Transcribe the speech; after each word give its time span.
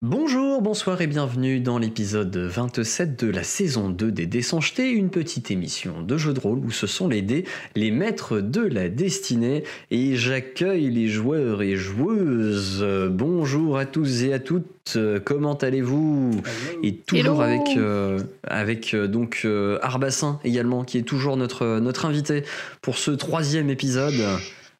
Bonjour, 0.00 0.62
bonsoir 0.62 1.00
et 1.00 1.08
bienvenue 1.08 1.58
dans 1.58 1.76
l'épisode 1.76 2.36
27 2.36 3.18
de 3.24 3.32
la 3.32 3.42
saison 3.42 3.88
2 3.88 4.12
des 4.12 4.26
Dés 4.26 4.42
sans 4.42 4.60
jeter, 4.60 4.90
une 4.90 5.10
petite 5.10 5.50
émission 5.50 6.02
de 6.02 6.16
jeu 6.16 6.32
de 6.32 6.38
rôle 6.38 6.60
où 6.60 6.70
ce 6.70 6.86
sont 6.86 7.08
les 7.08 7.20
dés, 7.20 7.44
les 7.74 7.90
maîtres 7.90 8.38
de 8.38 8.60
la 8.60 8.88
destinée, 8.88 9.64
et 9.90 10.14
j'accueille 10.14 10.88
les 10.88 11.08
joueurs 11.08 11.62
et 11.62 11.74
joueuses. 11.74 12.86
Bonjour 13.10 13.76
à 13.76 13.86
tous 13.86 14.22
et 14.22 14.32
à 14.32 14.38
toutes, 14.38 14.96
comment 15.24 15.54
allez-vous? 15.54 16.42
Et 16.84 16.94
toujours 16.94 17.42
Hello. 17.42 17.58
avec, 17.58 17.76
euh, 17.76 18.20
avec 18.44 18.94
euh, 18.94 19.08
donc 19.08 19.40
euh, 19.44 19.80
Arbassin 19.82 20.38
également, 20.44 20.84
qui 20.84 20.98
est 20.98 21.02
toujours 21.02 21.36
notre, 21.36 21.80
notre 21.80 22.04
invité 22.04 22.44
pour 22.82 22.98
ce 22.98 23.10
troisième 23.10 23.68
épisode. 23.68 24.14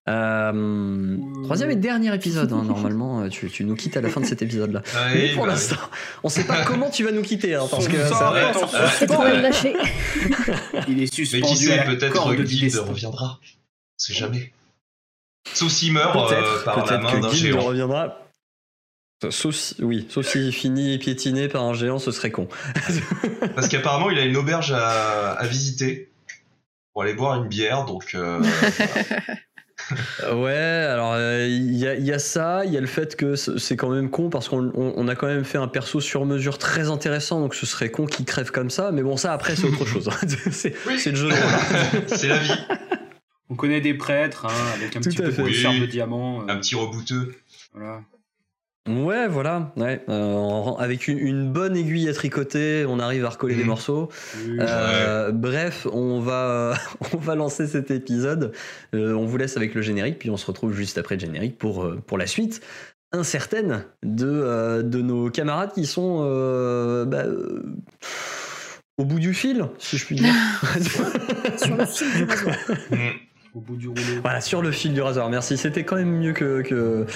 Euh, 0.09 1.17
troisième 1.45 1.71
et 1.71 1.77
dernier 1.77 2.15
épisode, 2.15 2.53
hein, 2.53 2.63
normalement, 2.65 3.21
euh, 3.23 3.29
tu, 3.29 3.51
tu 3.51 3.65
nous 3.65 3.75
quittes 3.77 3.97
à 3.97 4.01
la 4.01 4.09
fin 4.09 4.21
de 4.21 4.27
cet 4.27 4.41
épisode-là. 4.43 4.83
Mais 5.15 5.29
Oui, 5.29 5.35
pour 5.35 5.45
bah, 5.45 5.53
l'instant, 5.53 5.77
on 6.25 6.29
sait 6.29 6.45
pas 6.45 6.65
comment 6.65 6.89
tu 6.91 7.05
vas 7.05 7.13
nous 7.13 7.23
quitter, 7.23 7.55
hein, 7.55 7.67
parce 7.71 7.87
que 7.89 7.97
ça- 8.09 8.33
me 8.33 9.41
lâcher. 9.43 9.75
Il 10.89 10.95
est 10.99 11.01
Mais 11.01 11.07
suspendu 11.07 11.43
qui 11.45 11.57
sait, 11.57 11.85
peut-être 11.85 12.35
destin. 12.35 12.83
reviendra. 12.83 13.39
C'est 13.99 14.15
jamais. 14.15 14.53
Sauf 15.53 15.71
s'il 15.71 15.93
meurt 15.93 16.17
euh, 16.17 16.29
peut-être, 16.29 16.65
par 16.65 16.77
la 16.79 16.83
peut-être 16.85 17.03
main 17.03 17.13
que 17.13 17.21
d'un 17.21 17.29
Guild 17.31 17.43
géant. 17.55 17.61
reviendra. 17.61 18.25
Sauf 19.31 19.55
si, 19.55 19.75
oui, 19.83 20.07
sauf 20.11 20.27
s'il 20.27 20.53
finit 20.53 20.97
piétiné 20.99 21.49
par 21.49 21.65
un 21.65 21.75
géant, 21.75 21.99
ce 21.99 22.13
serait 22.13 22.31
con. 22.31 22.49
Parce 23.57 23.69
qu'apparemment, 23.69 24.11
il 24.11 24.19
a 24.19 24.25
une 24.25 24.37
auberge 24.37 24.73
à, 24.73 25.33
à 25.33 25.47
visiter 25.47 26.09
pour 26.93 27.03
aller 27.03 27.15
boire 27.15 27.43
une 27.43 27.49
bière. 27.49 27.85
Donc, 27.85 28.15
euh, 28.15 28.41
Ouais, 30.35 30.53
alors 30.53 31.13
euh, 31.15 31.47
il 31.49 31.75
y, 31.77 31.87
a- 31.87 31.95
il 31.95 32.05
y 32.05 32.13
a 32.13 32.19
ça, 32.19 32.65
il 32.65 32.73
y 32.73 32.77
a 32.77 32.81
le 32.81 32.87
fait 32.87 33.17
que 33.17 33.37
c'est 33.37 33.77
quand 33.77 33.89
même 33.91 34.11
con 34.11 34.29
parce 34.31 34.49
qu'on 34.49 34.71
on- 34.75 34.93
on 34.97 35.09
a 35.09 35.15
quand 35.15 35.27
même 35.27 35.45
fait 35.45 35.59
un 35.59 35.69
perso 35.69 36.01
sur 36.01 36.25
mesure 36.27 36.59
très 36.59 36.91
intéressant, 36.91 37.41
donc 37.41 37.55
ce 37.55 37.67
serait 37.67 37.91
con 37.91 38.07
qu'il 38.07 38.25
crève 38.25 38.51
comme 38.51 38.71
ça, 38.71 38.91
mais 38.93 39.03
bon, 39.03 39.17
ça 39.17 39.33
après 39.33 39.57
c'est 39.57 39.67
autre 39.67 39.85
chose. 39.87 40.09
c'est 40.53 40.75
Oui. 40.87 41.01
le 41.07 41.15
jeu 41.15 41.29
de 41.29 41.33
rôle. 41.33 42.03
c'est 42.09 42.29
la 42.29 42.39
vie. 42.39 42.53
On 43.51 43.55
connaît 43.55 43.81
des 43.81 43.95
prêtres 43.95 44.45
hein, 44.47 44.73
avec 44.75 44.95
un 44.97 45.01
Tout 45.01 45.09
petit 45.09 45.17
peu 45.17 45.31
fait. 45.31 45.43
de 45.43 45.47
Oui. 45.47 45.81
de 45.81 45.87
diamant. 45.87 46.43
euh, 46.43 46.45
Un 46.53 46.57
petit 46.59 46.75
rebouteux. 46.75 47.35
voilà. 47.73 48.01
Ouais, 48.89 49.29
voilà, 49.29 49.73
ouais. 49.77 50.03
Euh, 50.09 50.33
en- 50.35 50.77
avec 50.77 51.09
une, 51.09 51.19
une 51.19 51.53
bonne 51.53 51.77
aiguille 51.77 52.09
à 52.09 52.13
tricoter, 52.15 52.87
on 52.89 52.99
arrive 52.99 53.25
à 53.25 53.29
recoller 53.29 53.55
Mhm. 53.55 53.61
des 53.61 53.67
morceaux. 53.67 54.09
Oui, 54.47 54.57
Euh, 54.61 55.31
Bref, 55.33 55.87
on 55.93 56.21
va, 56.21 56.75
on 57.13 57.19
va 57.19 57.35
lancer 57.35 57.67
cet 57.67 57.91
épisode. 57.91 58.53
Euh, 58.95 59.13
on 59.15 59.27
vous 59.27 59.37
laisse 59.37 59.57
avec 59.57 59.75
le 59.75 59.83
générique, 59.83 60.19
puis 60.19 60.31
on 60.31 60.37
se 60.37 60.47
retrouve 60.47 60.73
juste 60.73 60.97
après 60.99 61.17
le 61.17 61.21
générique 61.21 61.59
pour, 61.59 61.87
pour 62.07 62.17
la 62.19 62.27
suite 62.27 62.61
incertaine 63.13 63.85
de, 64.03 64.27
euh, 64.29 64.83
de 64.83 65.01
nos 65.01 65.31
camarades 65.31 65.73
qui 65.73 65.87
sont 65.87 66.21
euh, 66.23 67.05
bah, 67.05 67.25
euh, 67.25 67.63
au 68.99 69.05
bout 69.05 69.19
du 69.19 69.33
fil, 69.35 69.65
si 69.79 69.97
je 69.97 70.05
puis 70.07 70.17
dire. 70.17 70.35
Sur 71.57 71.77
le 71.77 71.87
fil 71.87 72.07
du 72.17 72.25
rasoir. 72.25 72.57
Mm. 72.91 72.97
Au 73.55 73.61
bout 73.61 73.77
du 73.77 73.89
rouleau. 73.89 74.03
voilà, 74.23 74.41
sur 74.43 74.61
le 74.61 74.71
fil 74.71 74.93
du 74.93 75.01
rasoir. 75.01 75.29
Merci. 75.31 75.57
C'était 75.57 75.83
quand 75.83 75.97
même 75.97 76.19
mieux 76.19 76.33
que, 76.35 76.61
que, 76.63 77.07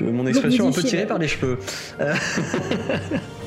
mon 0.00 0.26
expression 0.26 0.68
un 0.68 0.72
peu 0.72 0.82
tirée 0.82 1.06
par 1.06 1.18
les 1.18 1.28
cheveux. 1.28 1.58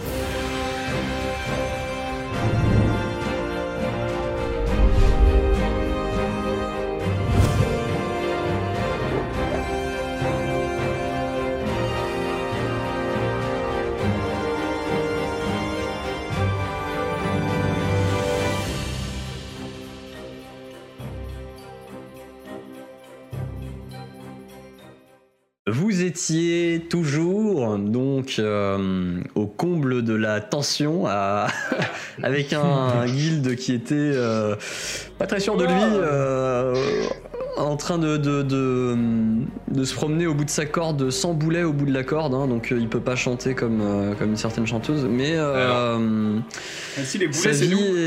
donc 28.38 28.46
euh, 28.46 29.20
au 29.36 29.46
comble 29.48 30.04
de 30.04 30.14
la 30.16 30.40
tension 30.42 31.06
à- 31.08 31.48
avec 32.24 32.54
un 32.54 33.06
guild 33.06 33.56
qui 33.56 33.74
était 33.74 33.94
euh, 33.96 34.56
pas 35.20 35.28
très 35.28 35.40
sûr 35.40 35.56
de 35.58 35.66
lui, 35.66 35.72
euh, 35.82 36.74
en 37.58 37.76
train 37.78 37.98
de, 37.98 38.18
de, 38.18 38.42
de, 38.42 38.96
de 39.70 39.84
se 39.84 39.94
promener 39.94 40.26
au 40.28 40.34
bout 40.34 40.46
de 40.46 40.50
sa 40.50 40.66
corde 40.66 41.10
sans 41.12 41.34
boulet 41.34 41.64
au 41.64 41.74
bout 41.74 41.86
de 41.86 41.94
la 41.94 42.04
corde, 42.04 42.34
hein, 42.34 42.48
donc 42.48 42.72
euh, 42.72 42.78
il 42.80 42.88
peut 42.90 43.00
pas 43.00 43.16
chanter 43.16 43.54
comme, 43.54 43.82
euh, 43.82 44.14
comme 44.16 44.30
une 44.32 44.38
certaine 44.38 44.66
chanteuse, 44.68 45.06
mais 45.10 45.34
si 47.04 47.18
les 47.20 47.32
sa 47.32 47.50
boulets, 47.50 47.54
c'est 47.54 47.66
vie 47.66 47.76
nous. 47.76 47.98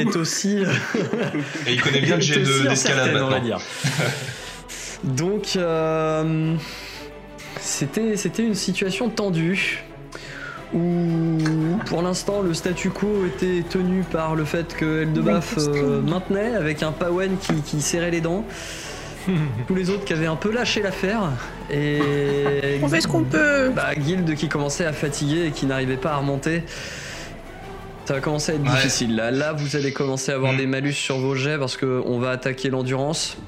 est, 0.00 0.16
aussi 0.16 0.58
Et 1.66 1.72
il 1.72 1.80
connaît 1.82 2.00
bien 2.00 2.16
le 2.16 2.22
jet 2.22 2.40
de- 2.40 2.68
d'escalade 2.68 2.70
incertaine, 3.08 3.16
on 3.22 3.26
va 3.28 3.30
maintenant. 3.40 3.44
dire. 3.44 3.58
Donc, 5.04 5.52
euh, 5.56 6.54
c'était 7.64 8.16
c'était 8.16 8.44
une 8.44 8.54
situation 8.54 9.08
tendue 9.08 9.84
où, 10.74 11.38
pour 11.86 12.02
l'instant, 12.02 12.40
le 12.42 12.52
statu 12.52 12.90
quo 12.90 13.26
était 13.26 13.62
tenu 13.68 14.02
par 14.02 14.34
le 14.34 14.44
fait 14.44 14.74
que 14.74 15.02
Eldebaf 15.02 15.54
euh, 15.58 16.00
maintenait 16.02 16.54
avec 16.56 16.82
un 16.82 16.90
Pawen 16.92 17.36
qui, 17.40 17.54
qui 17.62 17.80
serrait 17.80 18.10
les 18.10 18.20
dents. 18.20 18.44
Tous 19.68 19.74
les 19.74 19.88
autres 19.90 20.04
qui 20.04 20.12
avaient 20.12 20.26
un 20.26 20.36
peu 20.36 20.52
lâché 20.52 20.82
l'affaire 20.82 21.30
et 21.70 22.78
On 22.82 22.88
fait 22.88 23.00
ce 23.00 23.08
qu'on 23.08 23.22
peut. 23.24 23.70
bah, 23.70 23.94
Guild 23.96 24.34
qui 24.34 24.48
commençait 24.48 24.84
à 24.84 24.92
fatiguer 24.92 25.46
et 25.46 25.50
qui 25.50 25.64
n'arrivait 25.66 25.96
pas 25.96 26.12
à 26.12 26.16
remonter. 26.16 26.62
Ça 28.04 28.14
va 28.14 28.20
commencer 28.20 28.52
à 28.52 28.54
être 28.56 28.62
Ouais. 28.64 28.70
difficile. 28.70 29.16
Là, 29.16 29.30
là, 29.30 29.52
vous 29.54 29.76
allez 29.76 29.92
commencer 29.92 30.30
à 30.32 30.34
avoir 30.34 30.52
Mm. 30.52 30.56
des 30.58 30.66
malus 30.66 30.92
sur 30.92 31.18
vos 31.18 31.34
jets 31.34 31.56
parce 31.56 31.76
qu'on 31.78 32.18
va 32.18 32.30
attaquer 32.32 32.68
l'endurance. 32.68 33.38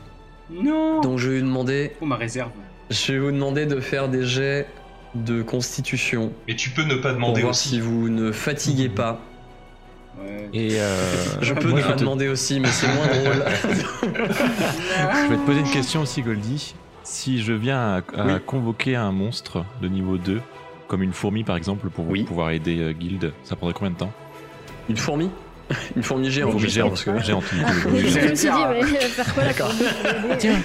Non 0.50 1.00
Donc 1.02 1.18
je 1.18 1.28
vais 1.28 1.40
vous 1.40 1.46
demander, 1.46 1.92
Oh, 2.00 2.06
ma 2.06 2.16
réserve. 2.16 2.50
Je 2.90 3.12
vais 3.12 3.18
vous 3.18 3.32
demander 3.32 3.66
de 3.66 3.80
faire 3.80 4.08
des 4.08 4.24
jets 4.24 4.66
de 5.14 5.42
constitution 5.42 6.32
Mais 6.46 6.54
tu 6.56 6.70
peux 6.70 6.82
ne 6.82 6.94
pas 6.96 7.08
pour 7.10 7.14
demander 7.14 7.40
voir 7.40 7.50
aussi. 7.52 7.70
si 7.70 7.80
vous 7.80 8.08
ne 8.08 8.32
fatiguez 8.32 8.88
pas. 8.88 9.20
Ouais. 10.20 10.48
Et 10.52 10.80
euh, 10.80 10.96
Je 11.42 11.52
peux 11.54 11.68
moi, 11.68 11.78
ne 11.78 11.82
je 11.82 11.88
pas 11.88 11.94
te- 11.94 12.00
demander 12.00 12.28
aussi, 12.28 12.58
mais 12.60 12.68
c'est 12.68 12.86
moins 12.88 13.06
drôle. 13.06 13.44
je 14.02 15.28
vais 15.30 15.36
te 15.36 15.46
poser 15.46 15.60
une 15.60 15.70
question 15.70 16.02
aussi, 16.02 16.22
Goldie. 16.22 16.74
Si 17.02 17.42
je 17.42 17.52
viens 17.52 17.78
à, 17.78 17.96
à 18.16 18.26
Oui. 18.26 18.32
convoquer 18.44 18.96
un 18.96 19.12
monstre 19.12 19.64
de 19.80 19.88
niveau 19.88 20.16
2, 20.18 20.40
comme 20.88 21.02
une 21.02 21.12
fourmi 21.12 21.44
par 21.44 21.56
exemple, 21.56 21.88
pour 21.90 22.08
Oui. 22.08 22.24
pouvoir 22.24 22.50
aider 22.50 22.78
euh, 22.80 22.92
Guild, 22.92 23.32
ça 23.44 23.56
prendrait 23.56 23.74
combien 23.74 23.90
de 23.92 23.96
temps? 23.98 24.12
Une 24.88 24.96
fourmi? 24.96 25.30
Une 25.96 26.02
fourmi 26.02 26.30
géante. 26.30 26.52
Fourmi 26.52 26.66
j'espère, 26.68 26.94
géante, 26.96 27.04
parce 27.04 27.20
que- 27.20 27.26
géante, 27.26 27.44
Ah, 27.64 27.72
je 27.82 27.88
me 27.88 28.34
suis 28.34 28.48
dit, 28.48 28.54
mais 28.70 28.80
va 28.80 29.08
faire 29.08 29.34
quoi 29.34 29.44
la 29.44 30.36
Tiens. 30.36 30.60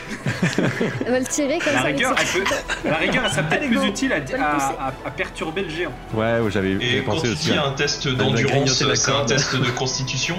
Elle 1.06 1.12
va 1.12 1.20
le 1.20 1.26
tirer 1.26 1.60
comme 1.60 1.74
La 1.74 1.82
ça. 1.82 1.88
rigueur, 1.88 2.16
elle 2.20 2.42
peut... 2.42 2.50
la 2.86 2.96
rigueur, 2.98 3.24
elle 3.26 3.32
serait 3.32 3.44
peut-être 3.50 3.68
plus 3.68 3.86
utile 3.86 4.14
à, 4.14 4.18
à- 4.18 4.88
à- 4.88 4.94
à 5.06 5.12
perturber 5.12 5.64
le 5.64 5.70
géant. 5.70 5.92
Ouais, 6.14 6.40
ouais, 6.40 6.52
j'avais 6.52 6.72
Et 6.74 7.04
quand 7.06 7.14
pensé 7.14 7.28
tu 7.28 7.34
aussi. 7.34 7.52
dis 7.52 7.58
hein. 7.58 7.64
un 7.68 7.72
test 7.72 8.08
d'endurance, 8.08 8.74
c'est 8.96 9.12
un 9.12 9.26
test 9.26 9.56
de 9.56 9.70
constitution. 9.72 10.38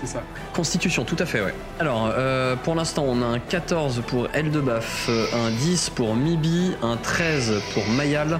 C'est 0.00 0.06
ça. 0.06 0.22
Constitution, 0.52 1.02
tout 1.02 1.16
à 1.18 1.26
fait, 1.26 1.40
ouais. 1.40 1.52
Alors, 1.80 2.12
euh, 2.16 2.54
pour 2.54 2.76
l'instant, 2.76 3.04
on 3.08 3.20
a 3.20 3.26
un 3.26 3.40
14 3.40 4.02
pour 4.06 4.28
Eldebaf, 4.32 5.06
euh, 5.08 5.26
un 5.34 5.50
10 5.50 5.90
pour 5.90 6.14
Mibi, 6.14 6.72
un 6.82 6.96
13 6.96 7.60
pour 7.74 7.84
Mayal, 7.88 8.38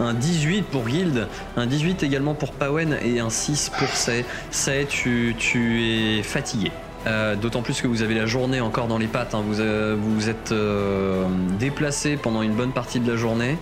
un 0.00 0.12
18 0.12 0.62
pour 0.66 0.84
Guild, 0.84 1.26
un 1.56 1.66
18 1.66 2.02
également 2.02 2.34
pour 2.34 2.52
Pawen 2.52 2.98
et 3.02 3.20
un 3.20 3.30
6 3.30 3.70
pour 3.78 3.88
Say. 3.88 4.26
Say, 4.50 4.86
tu, 4.86 5.34
tu 5.38 6.18
es 6.18 6.22
fatigué. 6.22 6.70
Euh, 7.08 7.34
D'autant 7.36 7.62
plus 7.62 7.80
que 7.80 7.86
vous 7.88 8.02
avez 8.02 8.14
la 8.14 8.26
journée 8.26 8.60
encore 8.60 8.86
dans 8.86 8.98
les 8.98 9.06
pattes. 9.06 9.34
hein. 9.34 9.42
Vous, 9.44 9.60
euh, 9.60 9.96
vous 9.98 10.28
êtes 10.28 10.52
euh, 10.52 11.24
déplacé 11.58 12.16
pendant 12.16 12.42
une 12.42 12.52
bonne 12.54 12.72
partie 12.72 13.00
de 13.00 13.10
la 13.10 13.16
journée. 13.16 13.56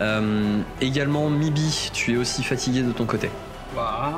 Euh, 0.00 0.58
également, 0.80 1.28
Mibi, 1.30 1.90
tu 1.92 2.12
es 2.14 2.16
aussi 2.16 2.42
fatigué 2.42 2.82
de 2.82 2.92
ton 2.92 3.04
côté. 3.06 3.30
Waouh, 3.74 4.12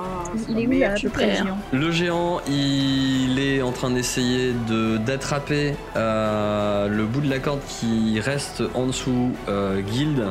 Il 0.48 0.58
est 0.58 0.66
où 0.66 0.70
mais 0.70 0.78
là 0.80 0.90
à 0.92 0.94
tu 0.94 1.06
peu 1.06 1.12
près 1.12 1.26
perds. 1.26 1.44
géant 1.44 1.58
Le 1.72 1.90
géant, 1.92 2.40
il 2.48 3.38
est 3.38 3.62
en 3.62 3.70
train 3.70 3.90
d'essayer 3.90 4.52
de 4.68 4.96
d'attraper 4.96 5.74
euh, 5.96 6.88
le 6.88 7.04
bout 7.04 7.20
de 7.20 7.30
la 7.30 7.38
corde 7.38 7.60
qui 7.68 8.18
reste 8.20 8.64
en 8.74 8.86
dessous 8.86 9.30
euh, 9.48 9.80
Guild 9.80 10.24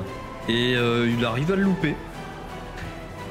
et 0.49 0.75
euh, 0.75 1.07
il 1.17 1.23
arrive 1.23 1.53
à 1.53 1.55
le 1.55 1.61
louper. 1.63 1.95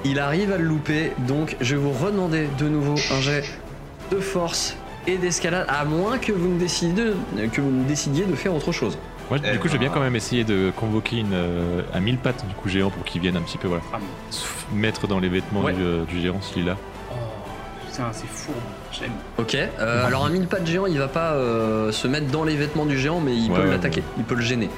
Il 0.06 0.18
arrive 0.18 0.50
à 0.52 0.56
le 0.56 0.64
louper, 0.64 1.12
donc 1.28 1.56
je 1.60 1.76
vais 1.76 1.80
vous 1.82 1.92
redemander 1.92 2.48
de 2.58 2.68
nouveau 2.68 2.94
un 3.12 3.20
jet 3.20 3.44
de 4.10 4.18
force 4.18 4.76
et 5.06 5.16
d'escalade, 5.18 5.66
à 5.68 5.84
moins 5.84 6.18
que 6.18 6.32
vous 6.32 6.48
ne 6.48 6.58
décidiez 6.58 6.92
de, 6.92 7.46
que 7.52 7.60
vous 7.60 7.70
ne 7.70 7.84
décidiez 7.84 8.24
de 8.24 8.34
faire 8.34 8.54
autre 8.54 8.72
chose. 8.72 8.96
Moi, 9.30 9.38
Eh 9.44 9.52
du 9.52 9.58
coup, 9.58 9.68
je 9.68 9.72
vais 9.74 9.78
bien 9.78 9.88
ben. 9.88 9.94
quand 9.94 10.00
même 10.00 10.16
essayer 10.16 10.44
de 10.44 10.72
convoquer 10.76 11.18
une, 11.18 11.32
euh, 11.32 11.82
un 11.94 12.00
mille 12.00 12.18
pattes 12.18 12.44
du 12.46 12.54
coup 12.54 12.68
géant 12.68 12.90
pour 12.90 13.04
qu'il 13.04 13.20
vienne 13.22 13.36
un 13.36 13.40
petit 13.42 13.58
peu 13.58 13.66
voilà, 13.68 13.82
Ah, 13.92 13.98
mais- 14.00 14.78
mettre 14.80 15.06
dans 15.06 15.20
les 15.20 15.28
vêtements 15.28 15.62
Ouais. 15.62 15.72
du, 15.72 15.82
euh, 15.82 16.04
du 16.04 16.20
géant 16.20 16.40
s'il 16.42 16.62
est 16.62 16.66
là. 16.66 16.76
Oh, 17.10 17.14
putain, 17.86 18.04
c'est 18.12 18.26
fourbe. 18.28 18.56
J'aime. 18.92 19.12
Ok. 19.38 19.54
euh, 19.54 20.06
alors 20.06 20.26
un 20.26 20.30
mille 20.30 20.46
pas 20.46 20.60
de 20.60 20.66
géant, 20.66 20.86
il 20.86 20.98
va 20.98 21.08
pas 21.08 21.32
euh, 21.32 21.90
se 21.92 22.06
mettre 22.08 22.26
dans 22.26 22.44
les 22.44 22.56
vêtements 22.56 22.84
du 22.84 22.98
géant, 22.98 23.20
mais 23.20 23.34
il 23.34 23.50
Ouais, 23.50 23.56
peut 23.56 23.64
ouais, 23.64 23.70
l'attaquer, 23.70 24.02
il 24.18 24.24
peut 24.24 24.34
le 24.34 24.42
gêner. 24.42 24.68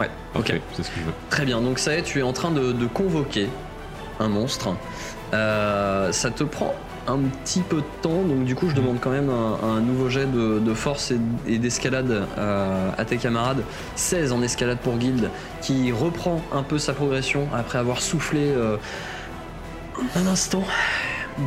Ouais, 0.00 0.08
ok. 0.34 0.54
C'est 0.72 0.82
ce 0.84 0.88
que 0.88 0.96
je 1.00 1.04
veux. 1.04 1.12
Très 1.28 1.44
bien, 1.44 1.60
donc 1.60 1.78
ça 1.78 1.94
y 1.94 1.98
est, 1.98 2.02
tu 2.02 2.18
es 2.18 2.22
en 2.22 2.32
train 2.32 2.50
de, 2.50 2.72
de 2.72 2.86
convoquer 2.86 3.48
un 4.20 4.28
monstre. 4.28 4.70
Euh, 5.34 6.12
ça 6.12 6.30
te 6.30 6.44
prend 6.44 6.74
un 7.06 7.18
petit 7.18 7.60
peu 7.60 7.76
de 7.76 8.02
temps, 8.02 8.22
donc 8.22 8.44
du 8.44 8.54
coup 8.54 8.68
je 8.68 8.74
demande 8.74 8.98
quand 9.00 9.10
même 9.10 9.30
un, 9.30 9.58
un 9.66 9.80
nouveau 9.80 10.08
jet 10.08 10.26
de, 10.26 10.58
de 10.58 10.74
force 10.74 11.12
et, 11.46 11.58
d'escalade 11.58 12.26
euh, 12.38 12.90
à 12.96 13.04
tes 13.04 13.16
camarades. 13.16 13.62
16 13.96 14.32
en 14.32 14.42
escalade 14.42 14.78
pour 14.78 14.96
Guild, 14.96 15.30
qui 15.60 15.92
reprend 15.92 16.42
un 16.52 16.62
peu 16.62 16.78
sa 16.78 16.92
progression 16.92 17.48
après 17.54 17.78
avoir 17.78 18.00
soufflé 18.00 18.40
euh, 18.40 18.76
un 20.16 20.26
instant. 20.26 20.64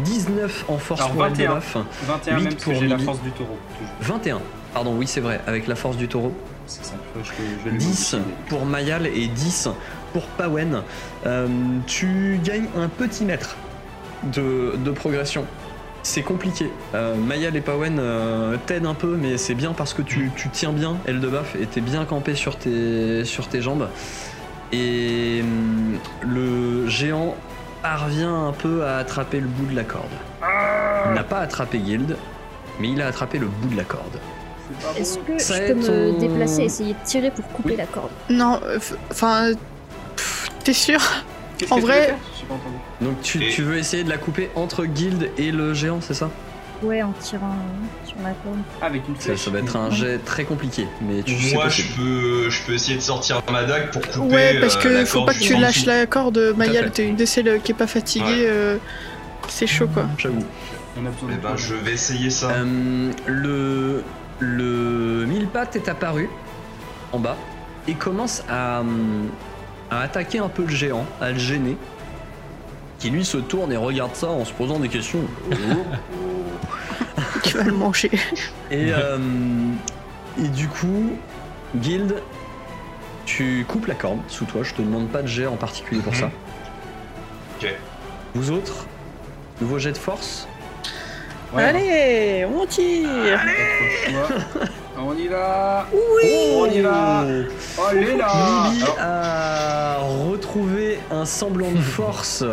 19 0.04 0.66
en 0.68 0.78
force 0.80 1.02
Alors, 1.02 1.12
pour 1.14 1.22
21. 1.22 1.44
Eldebaf. 1.44 1.78
21 2.08 2.38
Huit 2.38 2.44
même 2.44 2.56
pour 2.56 2.74
j'ai 2.74 2.88
la 2.88 2.98
force 2.98 3.22
du 3.22 3.30
taureau. 3.32 3.58
toujours. 3.78 3.94
21, 4.18 4.42
pardon, 4.74 4.96
oui 4.98 5.06
c'est 5.06 5.22
vrai, 5.22 5.42
avec 5.46 5.68
la 5.68 5.76
force 5.76 5.96
du 5.96 6.08
taureau. 6.08 6.34
C'est 6.66 6.84
ça, 6.84 6.96
je, 7.16 7.22
je, 7.24 7.32
je 7.60 7.66
vais 7.66 7.72
le 7.72 7.78
10 7.78 7.86
modifier. 7.88 8.20
pour 8.50 8.66
Mayal 8.66 9.06
et 9.06 9.28
10 9.28 9.70
pour 10.12 10.24
Pawen. 10.28 10.82
Euh, 11.26 11.48
tu 11.86 12.40
gagnes 12.44 12.68
un 12.78 12.88
petit 12.88 13.26
mètre 13.26 13.56
de, 14.24 14.76
de 14.78 14.92
progression. 14.92 15.46
C'est 16.04 16.22
compliqué. 16.22 16.70
Euh, 16.94 17.16
Mayal 17.16 17.56
et 17.56 17.62
Pawen 17.62 17.98
euh, 18.00 18.58
t'aident 18.68 18.86
un 18.86 18.94
peu, 18.94 19.18
mais 19.20 19.38
c'est 19.38 19.56
bien 19.56 19.74
parce 19.74 19.94
que 19.94 20.02
tu, 20.04 20.32
tu 20.36 20.50
tiens 20.50 20.72
bien, 20.72 20.98
Eldebaf, 21.08 21.56
et 21.56 21.66
t'es 21.66 21.82
bien 21.82 22.06
campé 22.06 22.36
sur 22.36 22.58
tes, 22.58 23.26
sur 23.26 23.48
tes 23.48 23.62
jambes. 23.62 23.88
Et 24.72 25.42
hum, 25.42 25.98
le 26.22 26.88
géant 26.88 27.36
parvient 27.82 28.48
un 28.48 28.52
peu 28.52 28.84
à 28.86 28.98
attraper 28.98 29.40
le 29.40 29.48
bout 29.48 29.66
de 29.66 29.76
la 29.76 29.84
corde. 29.84 30.06
Il 31.08 31.14
n'a 31.14 31.24
pas 31.24 31.40
attrapé 31.40 31.78
Guild, 31.80 32.16
mais 32.80 32.90
il 32.90 33.02
a 33.02 33.08
attrapé 33.08 33.38
le 33.40 33.48
bout 33.48 33.70
de 33.70 33.78
la 33.78 33.84
corde. 33.84 34.20
Est-ce 34.98 35.20
que 35.20 35.38
Ça 35.38 35.56
je 35.68 35.74
peux 35.74 35.80
me 35.80 36.12
ton- 36.14 36.20
déplacer 36.20 36.62
et 36.62 36.66
essayer 36.66 36.94
de 36.94 37.00
tirer 37.06 37.30
pour 37.32 37.48
couper 37.50 37.70
Oui. 37.72 37.76
la 37.78 37.86
corde? 37.86 38.10
Non, 38.30 38.60
euh, 38.64 38.80
enfin. 39.12 39.52
T'es 40.64 40.74
sûr? 40.74 41.00
En 41.72 41.76
que 41.76 41.82
tu 41.82 41.88
vrai- 41.88 42.00
veux 42.00 42.06
faire 42.08 42.16
J'ai 42.40 42.46
pas 42.46 42.54
entendu. 42.56 42.76
Donc 43.02 43.22
tu, 43.22 43.44
Et- 43.44 43.50
tu 43.50 43.62
veux 43.64 43.78
essayer 43.78 44.04
de 44.04 44.10
la 44.10 44.18
couper 44.18 44.50
entre 44.56 44.86
Guild 44.86 45.30
et 45.38 45.52
le 45.52 45.74
géant, 45.74 46.00
c'est 46.02 46.14
ça? 46.14 46.30
Ouais, 46.84 47.02
en 47.02 47.14
tirant 47.22 47.56
sur 48.06 48.18
la 48.22 48.32
corde. 48.32 48.58
Ah, 48.82 48.88
Avec 48.88 49.08
une 49.08 49.16
Ça, 49.16 49.22
flèche. 49.22 49.40
ça 49.40 49.50
va 49.50 49.60
être 49.60 49.76
un 49.78 49.90
jet 49.92 50.18
très 50.24 50.44
compliqué, 50.44 50.86
mais 51.02 51.24
tu 51.24 51.34
sais 51.40 51.56
Moi, 51.56 51.70
je 51.70 51.84
peux, 51.96 52.50
je 52.50 52.64
peux 52.66 52.74
essayer 52.74 52.98
de 52.98 53.02
sortir 53.02 53.42
ma 53.52 53.64
dague 53.64 53.92
pour 53.92 54.02
couper. 54.02 54.36
Ouais, 54.36 54.60
parce 54.60 54.76
euh, 54.76 54.82
que 54.82 54.88
la 54.90 55.06
faut 55.06 55.24
pas 55.24 55.34
que 55.34 55.40
tu 55.40 55.56
lâches 55.56 55.86
la 55.86 56.06
corde. 56.06 56.54
Mayal. 56.58 56.92
T'es 56.92 57.08
une 57.08 57.16
décelle 57.16 57.62
qui 57.64 57.72
est 57.72 57.76
pas 57.76 57.88
fatiguée. 57.88 58.26
Ouais. 58.26 58.46
euh, 58.48 58.78
c'est 59.48 59.68
chaud 59.68 59.88
quoi. 59.88 60.06
J'avoue. 60.18 60.44
Eh 60.98 61.02
ben, 61.42 61.56
je 61.56 61.76
vais 61.76 61.94
essayer 61.94 62.30
ça. 62.30 62.50
Euh, 62.52 63.12
le 63.26 64.04
le 64.40 65.26
mille 65.26 65.48
pattes 65.48 65.78
est 65.78 65.88
apparu 65.88 66.30
en 67.14 67.20
bas 67.20 67.38
et 67.88 67.94
commence 67.94 68.44
à, 68.50 68.84
à 69.92 70.02
attaquer 70.02 70.40
un 70.40 70.50
peu 70.50 70.64
le 70.64 70.70
géant, 70.70 71.06
à 71.22 71.32
le 71.32 71.40
gêner. 71.40 71.78
Qui 73.00 73.10
lui 73.10 73.26
se 73.26 73.38
tourne 73.38 73.72
et 73.72 73.78
regarde 73.78 74.16
ça 74.16 74.28
en 74.28 74.46
se 74.46 74.54
posant 74.54 74.80
des 74.80 74.90
questions. 74.90 75.22
Tu 77.44 77.58
vas 77.58 77.64
le 77.64 77.72
manger. 77.74 78.10
Et, 78.72 78.92
euh, 78.92 79.18
et 80.42 80.48
du 80.48 80.68
coup, 80.68 81.12
Guild, 81.76 82.16
tu 83.26 83.66
coupes 83.68 83.86
la 83.88 83.94
corde 83.94 84.20
sous 84.28 84.46
toi. 84.46 84.64
Je 84.64 84.74
te 84.74 84.82
demande 84.82 85.10
pas 85.10 85.22
de 85.22 85.28
jet 85.28 85.46
en 85.46 85.56
particulier 85.56 86.02
pour 86.02 86.16
ça. 86.16 86.32
Ok. 87.60 87.74
Vous 88.34 88.52
autres, 88.52 88.88
nouveau 89.62 89.78
jet 89.78 89.92
de 89.92 89.98
force? 89.98 90.48
Ouais, 91.54 91.64
Allez, 91.64 92.46
on 92.46 92.66
tire 92.66 93.40
choix. 94.10 94.28
On 94.98 95.14
y 95.16 95.28
va 95.28 95.88
Oui 95.94 96.30
On 96.56 96.66
y 96.68 96.80
va 96.82 97.26
Oh, 97.78 97.82
Allez 97.90 98.16
là 98.16 98.70
Lily 98.72 98.84
Alors, 98.84 98.98
a 99.00 99.98
retrouvé 100.30 101.00
un 101.12 101.26
semblant 101.26 101.72
de 101.72 101.78
force 101.82 102.44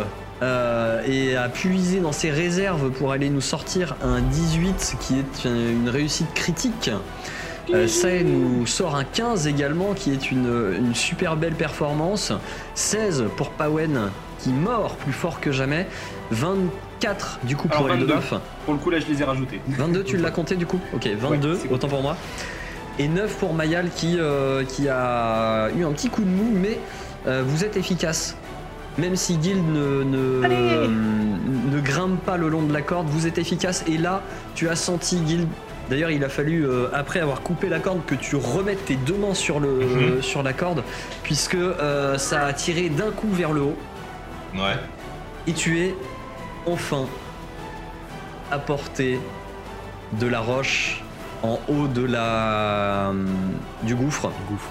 euh, 0.41 1.01
et 1.07 1.37
a 1.37 1.47
puisé 1.47 1.99
dans 1.99 2.11
ses 2.11 2.31
réserves 2.31 2.89
pour 2.91 3.11
aller 3.13 3.29
nous 3.29 3.41
sortir 3.41 3.95
un 4.03 4.19
18 4.19 4.97
qui 4.99 5.19
est 5.19 5.45
une 5.45 5.87
réussite 5.87 6.33
critique. 6.33 6.91
Euh, 7.73 7.87
Sae 7.87 8.23
nous 8.25 8.67
sort 8.67 8.97
un 8.97 9.05
15 9.05 9.47
également 9.47 9.93
qui 9.93 10.11
est 10.11 10.31
une, 10.31 10.75
une 10.77 10.93
super 10.93 11.37
belle 11.37 11.53
performance. 11.55 12.33
16 12.75 13.25
pour 13.37 13.51
Pawen 13.51 14.09
qui 14.39 14.49
mord 14.49 14.95
plus 14.97 15.13
fort 15.13 15.39
que 15.39 15.53
jamais. 15.53 15.87
24 16.33 17.39
du 17.43 17.55
coup 17.55 17.67
pour 17.67 17.77
Alors, 17.85 17.89
22. 17.97 18.03
Eldebaf. 18.03 18.33
Pour 18.65 18.73
le 18.73 18.79
coup, 18.79 18.89
là, 18.89 18.99
je 18.99 19.05
les 19.07 19.21
ai 19.21 19.25
rajoutés. 19.25 19.61
22, 19.67 20.03
tu 20.03 20.17
l'as 20.17 20.31
compté 20.31 20.55
du 20.55 20.65
coup 20.65 20.79
Ok, 20.93 21.07
22, 21.17 21.53
Ouais, 21.53 21.59
c'est 21.61 21.71
autant 21.71 21.87
pour 21.87 22.01
moi. 22.01 22.15
Et 22.99 23.07
9 23.07 23.35
pour 23.37 23.53
Mayal 23.53 23.89
qui, 23.95 24.17
euh, 24.19 24.63
qui 24.65 24.87
a 24.87 25.69
eu 25.77 25.83
un 25.83 25.91
petit 25.93 26.09
coup 26.09 26.21
de 26.21 26.29
mou, 26.29 26.51
mais 26.53 26.77
euh, 27.27 27.41
vous 27.45 27.63
êtes 27.63 27.75
efficace. 27.77 28.35
Même 28.99 29.15
si 29.15 29.37
Guild 29.37 29.63
ne, 29.73 30.03
ne, 30.03 30.43
Allez 30.45 30.87
ne 30.87 31.79
grimpe 31.81 32.19
pas 32.23 32.37
le 32.37 32.47
long 32.49 32.61
de 32.61 32.71
la 32.71 32.83
corde, 32.83 33.07
vous 33.07 33.25
êtes 33.25 33.39
efficace. 33.39 33.83
Et 33.87 33.97
là, 33.97 34.21
tu 34.53 34.69
as 34.69 34.75
senti 34.75 35.17
Guild. 35.21 35.47
D'ailleurs, 35.89 36.11
il 36.11 36.23
a 36.23 36.29
fallu, 36.29 36.65
euh, 36.65 36.87
après 36.93 37.19
avoir 37.19 37.41
coupé 37.41 37.67
la 37.69 37.79
corde, 37.79 38.05
que 38.05 38.13
tu 38.15 38.35
remettes 38.35 38.85
tes 38.85 38.95
deux 38.95 39.15
mains 39.17 39.33
sur, 39.33 39.59
le, 39.59 39.69
Mhm. 39.69 40.21
sur 40.21 40.43
la 40.43 40.53
corde, 40.53 40.83
puisque 41.23 41.55
euh, 41.55 42.17
ça 42.19 42.45
a 42.45 42.53
tiré 42.53 42.89
d'un 42.89 43.09
coup 43.09 43.27
vers 43.31 43.51
le 43.51 43.61
haut. 43.61 43.77
Ouais. 44.53 44.77
Et 45.47 45.53
tu 45.53 45.79
es 45.79 45.95
enfin 46.65 47.05
à 48.51 48.59
portée 48.59 49.19
de 50.19 50.27
la 50.27 50.39
roche 50.39 51.01
en 51.41 51.59
haut 51.67 51.87
de 51.87 52.05
la 52.05 53.11
du 53.83 53.95
gouffre. 53.95 54.31
Gouffre. 54.49 54.69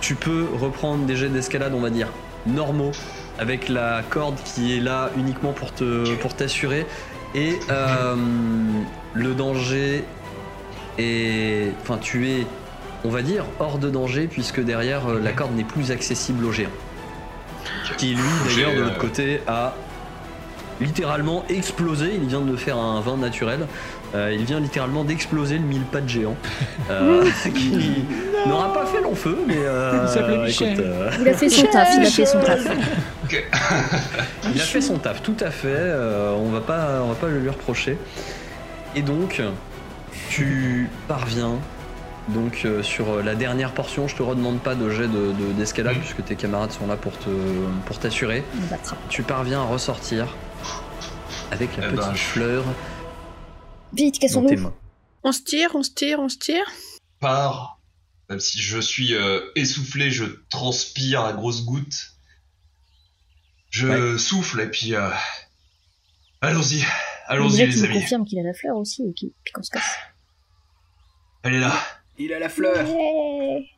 Tu 0.00 0.14
peux 0.14 0.46
reprendre 0.60 1.04
des 1.06 1.16
jets 1.16 1.28
d'escalade, 1.28 1.72
on 1.74 1.80
va 1.80 1.90
dire, 1.90 2.08
normaux, 2.46 2.92
avec 3.38 3.68
la 3.68 4.02
corde 4.08 4.36
qui 4.44 4.76
est 4.76 4.80
là 4.80 5.10
uniquement 5.16 5.52
pour 5.52 5.72
te 5.72 6.14
pour 6.16 6.34
t'assurer. 6.34 6.86
Et 7.34 7.58
euh, 7.70 8.16
le 9.14 9.34
danger 9.34 10.04
est. 10.98 11.72
Enfin, 11.82 11.98
tu 11.98 12.28
es, 12.28 12.46
on 13.04 13.10
va 13.10 13.22
dire, 13.22 13.44
hors 13.58 13.78
de 13.78 13.90
danger, 13.90 14.28
puisque 14.28 14.60
derrière, 14.60 15.08
euh, 15.08 15.20
la 15.20 15.32
corde 15.32 15.54
n'est 15.54 15.64
plus 15.64 15.90
accessible 15.90 16.44
au 16.44 16.52
géant. 16.52 16.70
Qui, 17.98 18.14
lui, 18.14 18.22
d'ailleurs, 18.46 18.74
de 18.74 18.80
l'autre 18.80 18.96
euh, 18.96 19.00
côté, 19.00 19.40
a 19.46 19.74
littéralement 20.80 21.44
explosé. 21.48 22.12
Il 22.14 22.28
vient 22.28 22.40
de 22.40 22.56
faire 22.56 22.76
un 22.76 23.00
vin 23.00 23.16
naturel. 23.16 23.66
Euh, 24.14 24.32
il 24.32 24.44
vient 24.44 24.58
littéralement 24.60 25.04
d'exploser 25.04 25.56
le 25.58 25.64
mille 25.64 25.82
pattes 25.82 26.08
géant. 26.08 26.36
euh, 26.90 27.24
qui 27.54 28.04
n'aura 28.46 28.72
pas 28.72 28.86
fait 28.86 29.00
long 29.02 29.14
feu, 29.14 29.38
mais. 29.46 29.56
euh, 29.58 30.00
Il 30.04 30.08
s'appelait 30.08 30.34
écoute, 30.34 30.46
Michel. 30.46 30.80
euh, 30.80 31.10
Il 31.20 31.28
a 31.28 31.34
fait 31.34 31.48
son 31.50 31.66
taf, 31.66 31.88
il 31.96 32.06
a 32.06 32.10
fait 32.10 32.26
son 32.26 32.40
taf. 32.40 32.60
il 34.54 34.60
a 34.60 34.64
fait 34.64 34.80
son 34.80 34.98
taf, 34.98 35.22
tout 35.22 35.36
à 35.40 35.50
fait. 35.50 35.68
euh, 35.68 36.32
on 36.36 36.48
va 36.50 36.60
pas, 36.60 37.00
on 37.02 37.08
va 37.08 37.14
pas 37.14 37.26
le 37.28 37.38
lui 37.40 37.50
reprocher. 37.50 37.98
Et 38.96 39.02
donc, 39.02 39.42
tu 40.30 40.88
parviens. 41.06 41.52
Donc 42.28 42.62
euh, 42.66 42.82
sur 42.82 43.08
euh, 43.08 43.22
la 43.22 43.34
dernière 43.34 43.72
portion, 43.72 44.06
je 44.06 44.14
te 44.14 44.22
redemande 44.22 44.58
pas 44.58 44.74
de 44.74 44.90
jet 44.90 45.04
de- 45.06 45.32
de- 45.32 45.52
d'escalade 45.56 45.94
Mhm. 45.94 46.00
puisque 46.02 46.24
tes 46.26 46.34
camarades 46.34 46.72
sont 46.72 46.86
là 46.86 46.96
pour 46.96 47.12
te 47.18 47.30
pour 47.86 47.98
t'assurer. 47.98 48.42
Tu 49.08 49.22
parviens 49.22 49.60
à 49.60 49.64
ressortir 49.64 50.26
avec 51.50 51.76
la 51.76 51.86
Eh 51.86 51.90
petite 51.90 52.06
ben, 52.06 52.14
fleur 52.14 52.64
Vite, 53.92 54.18
cassons-nous. 54.18 54.70
On 55.24 55.32
se 55.32 55.42
tire, 55.42 55.70
on 55.74 55.82
se 55.82 55.90
tire, 55.90 56.20
on 56.20 56.28
se 56.28 56.38
tire. 56.38 56.64
Par. 57.20 57.80
Même 58.28 58.40
si 58.40 58.60
je 58.60 58.78
suis 58.78 59.14
euh, 59.14 59.40
essoufflé, 59.56 60.10
je 60.10 60.24
transpire 60.50 61.22
à 61.24 61.32
grosses 61.32 61.64
gouttes. 61.64 62.12
Je 63.70 64.16
souffle 64.18 64.60
et 64.60 64.68
puis. 64.68 64.94
euh, 64.94 65.08
Allons-y. 66.40 66.84
Allons-y, 67.26 67.66
les 67.66 67.84
amis. 67.84 67.94
confirme 68.00 68.24
qu'il 68.24 68.38
a 68.38 68.42
la 68.42 68.54
fleur 68.54 68.76
aussi 68.76 69.02
et 69.02 69.12
puis 69.14 69.32
qu'on 69.52 69.62
se 69.62 69.70
casse. 69.70 69.96
Elle 71.42 71.54
est 71.54 71.60
là. 71.60 71.72
Il 72.18 72.32
a 72.32 72.38
la 72.38 72.48
fleur 72.48 72.74
Ouais. 72.88 73.70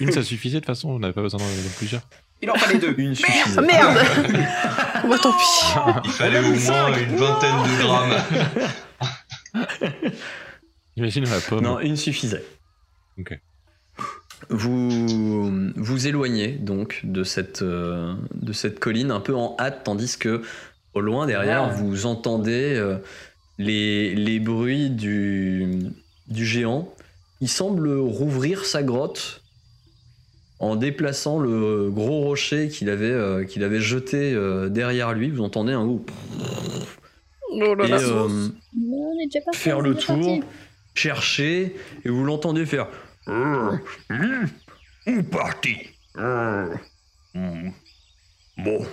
Une, 0.00 0.12
ça 0.12 0.22
suffisait 0.22 0.56
de 0.56 0.60
toute 0.60 0.66
façon, 0.66 0.90
on 0.90 0.98
n'avait 0.98 1.12
pas 1.14 1.22
besoin 1.22 1.38
d'en 1.40 1.46
de 1.46 1.76
plusieurs. 1.76 2.02
Il 2.42 2.50
en 2.50 2.54
fallait 2.54 2.78
deux. 2.78 2.94
Une 2.98 3.14
suffisait. 3.14 3.58
Ah 3.58 3.62
merde 3.62 3.98
Bah 5.08 5.16
tant 5.22 5.32
pis. 5.32 6.04
Il 6.04 6.10
fallait 6.10 6.38
au 6.40 6.42
moins 6.42 6.96
une 6.98 7.16
vingtaine 7.16 7.62
de 7.62 7.82
grammes. 7.82 8.16
Imagine 10.96 11.24
la 11.24 11.40
pomme. 11.40 11.62
Non, 11.64 11.80
une 11.80 11.96
suffisait. 11.96 12.44
Ok. 13.18 13.38
Vous 14.50 15.50
vous 15.76 16.06
éloignez 16.06 16.48
donc 16.48 17.00
de 17.04 17.24
cette, 17.24 17.62
euh, 17.62 18.14
de 18.34 18.52
cette 18.52 18.78
colline 18.80 19.10
un 19.10 19.20
peu 19.20 19.34
en 19.34 19.56
hâte, 19.58 19.82
tandis 19.84 20.16
que 20.18 20.42
au 20.94 21.00
loin 21.00 21.26
derrière, 21.26 21.64
Ah. 21.64 21.68
vous 21.74 22.06
entendez 22.06 22.74
euh, 22.76 22.98
les, 23.58 24.14
les 24.14 24.38
bruits 24.38 24.90
du, 24.90 25.86
du 26.28 26.44
géant. 26.46 26.92
Il 27.40 27.48
semble 27.48 27.88
rouvrir 27.98 28.64
sa 28.64 28.82
grotte 28.82 29.42
en 30.58 30.76
déplaçant 30.76 31.38
le 31.38 31.90
gros 31.90 32.22
rocher 32.22 32.68
qu'il 32.68 32.88
avait, 32.88 33.10
euh, 33.10 33.44
qu'il 33.44 33.62
avait 33.64 33.80
jeté 33.80 34.32
euh, 34.32 34.68
derrière 34.68 35.12
lui. 35.12 35.30
Vous 35.30 35.42
entendez 35.42 35.72
un 35.72 35.84
goût. 35.86 36.04
Oh 37.50 37.74
là 37.74 37.84
Et 37.84 37.88
là. 37.88 37.98
euh, 38.00 38.48
Mais 38.74 38.96
on 38.96 39.20
est 39.20 39.26
déjà 39.26 39.44
parti. 39.44 39.58
faire 39.60 39.78
on 39.78 39.84
est 39.84 39.88
le 39.88 39.94
déjà 39.94 40.06
tour. 40.14 40.38
parti. 40.40 40.42
cherchez 40.94 41.76
et 42.04 42.08
vous 42.08 42.24
l'entendez 42.24 42.64
faire. 42.66 42.88
Où 45.06 45.22
parti 45.30 45.76
hum, 46.16 47.72
Bon. 48.58 48.84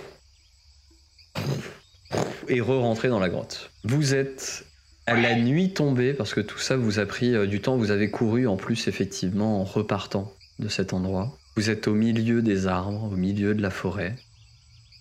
et 2.48 2.60
re-rentrer 2.60 3.08
dans 3.08 3.18
la 3.20 3.28
grotte. 3.30 3.70
Vous 3.84 4.14
êtes 4.14 4.66
à 5.06 5.14
la 5.14 5.34
nuit 5.34 5.72
tombée, 5.72 6.12
parce 6.14 6.34
que 6.34 6.40
tout 6.40 6.58
ça 6.58 6.76
vous 6.76 6.98
a 6.98 7.06
pris 7.06 7.48
du 7.48 7.60
temps, 7.60 7.76
vous 7.76 7.90
avez 7.90 8.10
couru 8.10 8.46
en 8.46 8.56
plus 8.56 8.86
effectivement 8.88 9.60
en 9.60 9.64
repartant 9.64 10.32
de 10.58 10.68
cet 10.68 10.92
endroit. 10.92 11.36
Vous 11.56 11.70
êtes 11.70 11.86
au 11.88 11.94
milieu 11.94 12.42
des 12.42 12.66
arbres, 12.66 13.04
au 13.04 13.16
milieu 13.16 13.54
de 13.54 13.62
la 13.62 13.70
forêt. 13.70 14.16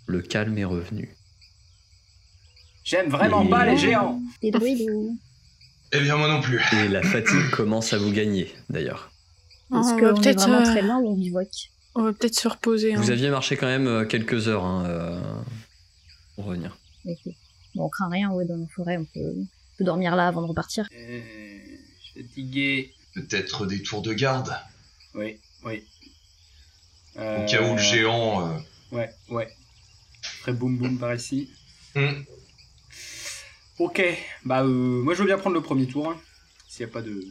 Le 0.06 0.22
calme 0.22 0.58
est 0.58 0.66
revenu. 0.66 1.16
J'aime 2.84 3.10
vraiment 3.10 3.44
Et- 3.44 3.50
pas 3.50 3.66
les 3.66 3.78
géants. 3.78 4.22
Des 4.42 4.52
druides 4.52 4.90
ou. 4.92 5.18
Eh 5.94 6.00
bien, 6.00 6.18
moi 6.18 6.28
non 6.28 6.42
plus. 6.42 6.62
Et 6.74 6.88
la 6.88 7.02
fatigue 7.02 7.50
commence 7.52 7.94
à 7.94 7.98
vous 7.98 8.12
gagner 8.12 8.52
d'ailleurs. 8.70 9.12
On 9.70 9.82
va 9.82 9.92
qu'on 9.92 10.16
est 10.16 10.22
peut-être 10.22 10.42
vraiment 10.42 10.62
euh, 10.62 10.72
très 10.72 10.82
loin 10.82 10.98
ou 10.98 11.14
on 11.14 11.16
bivouaque 11.16 11.70
on 11.96 12.04
va 12.04 12.14
peut-être 12.14 12.36
se 12.36 12.48
reposer. 12.48 12.96
Vous 12.96 13.10
hein. 13.10 13.14
aviez 13.14 13.30
marché 13.30 13.56
quand 13.56 13.68
même 13.68 13.88
euh, 13.88 14.06
quelques 14.06 14.48
heures 14.48 14.66
hein, 14.66 14.86
euh, 14.88 15.42
pour 16.36 16.46
revenir. 16.46 16.78
Ok. 17.06 17.34
Bon, 17.76 17.86
on 17.86 17.90
craint 17.90 18.10
rien, 18.10 18.32
ouais, 18.32 18.46
dans 18.46 18.56
la 18.56 18.68
forêt, 18.68 18.98
on 18.98 19.06
peut, 19.06 19.34
on 19.38 19.48
peut 19.78 19.84
dormir 19.84 20.16
là 20.16 20.28
avant 20.28 20.42
de 20.42 20.48
repartir. 20.48 20.88
Euh, 20.96 21.22
fatigué. 22.16 22.94
Peut-être 23.14 23.68
des 23.68 23.84
tours 23.84 24.02
de 24.02 24.14
garde. 24.14 24.56
Oui, 25.14 25.40
oui. 25.64 25.84
Au 27.16 27.20
Euh, 27.22 27.46
cas 27.46 27.62
où 27.62 27.74
le 27.76 27.82
géant. 27.82 28.48
euh, 28.50 28.58
Ouais, 28.92 29.10
ouais. 29.30 29.48
Très 30.42 30.54
boum 30.54 30.78
boum 30.78 30.98
par 30.98 31.14
ici. 31.16 31.50
hum, 31.96 32.24
Ok, 33.80 34.02
bah 34.46 34.62
euh, 34.64 34.68
moi 34.68 35.14
je 35.16 35.20
veux 35.22 35.26
bien 35.26 35.38
prendre 35.38 35.56
le 35.56 35.62
premier 35.62 35.88
tour. 35.88 36.10
hein, 36.10 36.18
S'il 36.70 36.86
n'y 36.86 36.92
a 36.92 36.94
pas 36.94 37.02
de 37.02 37.26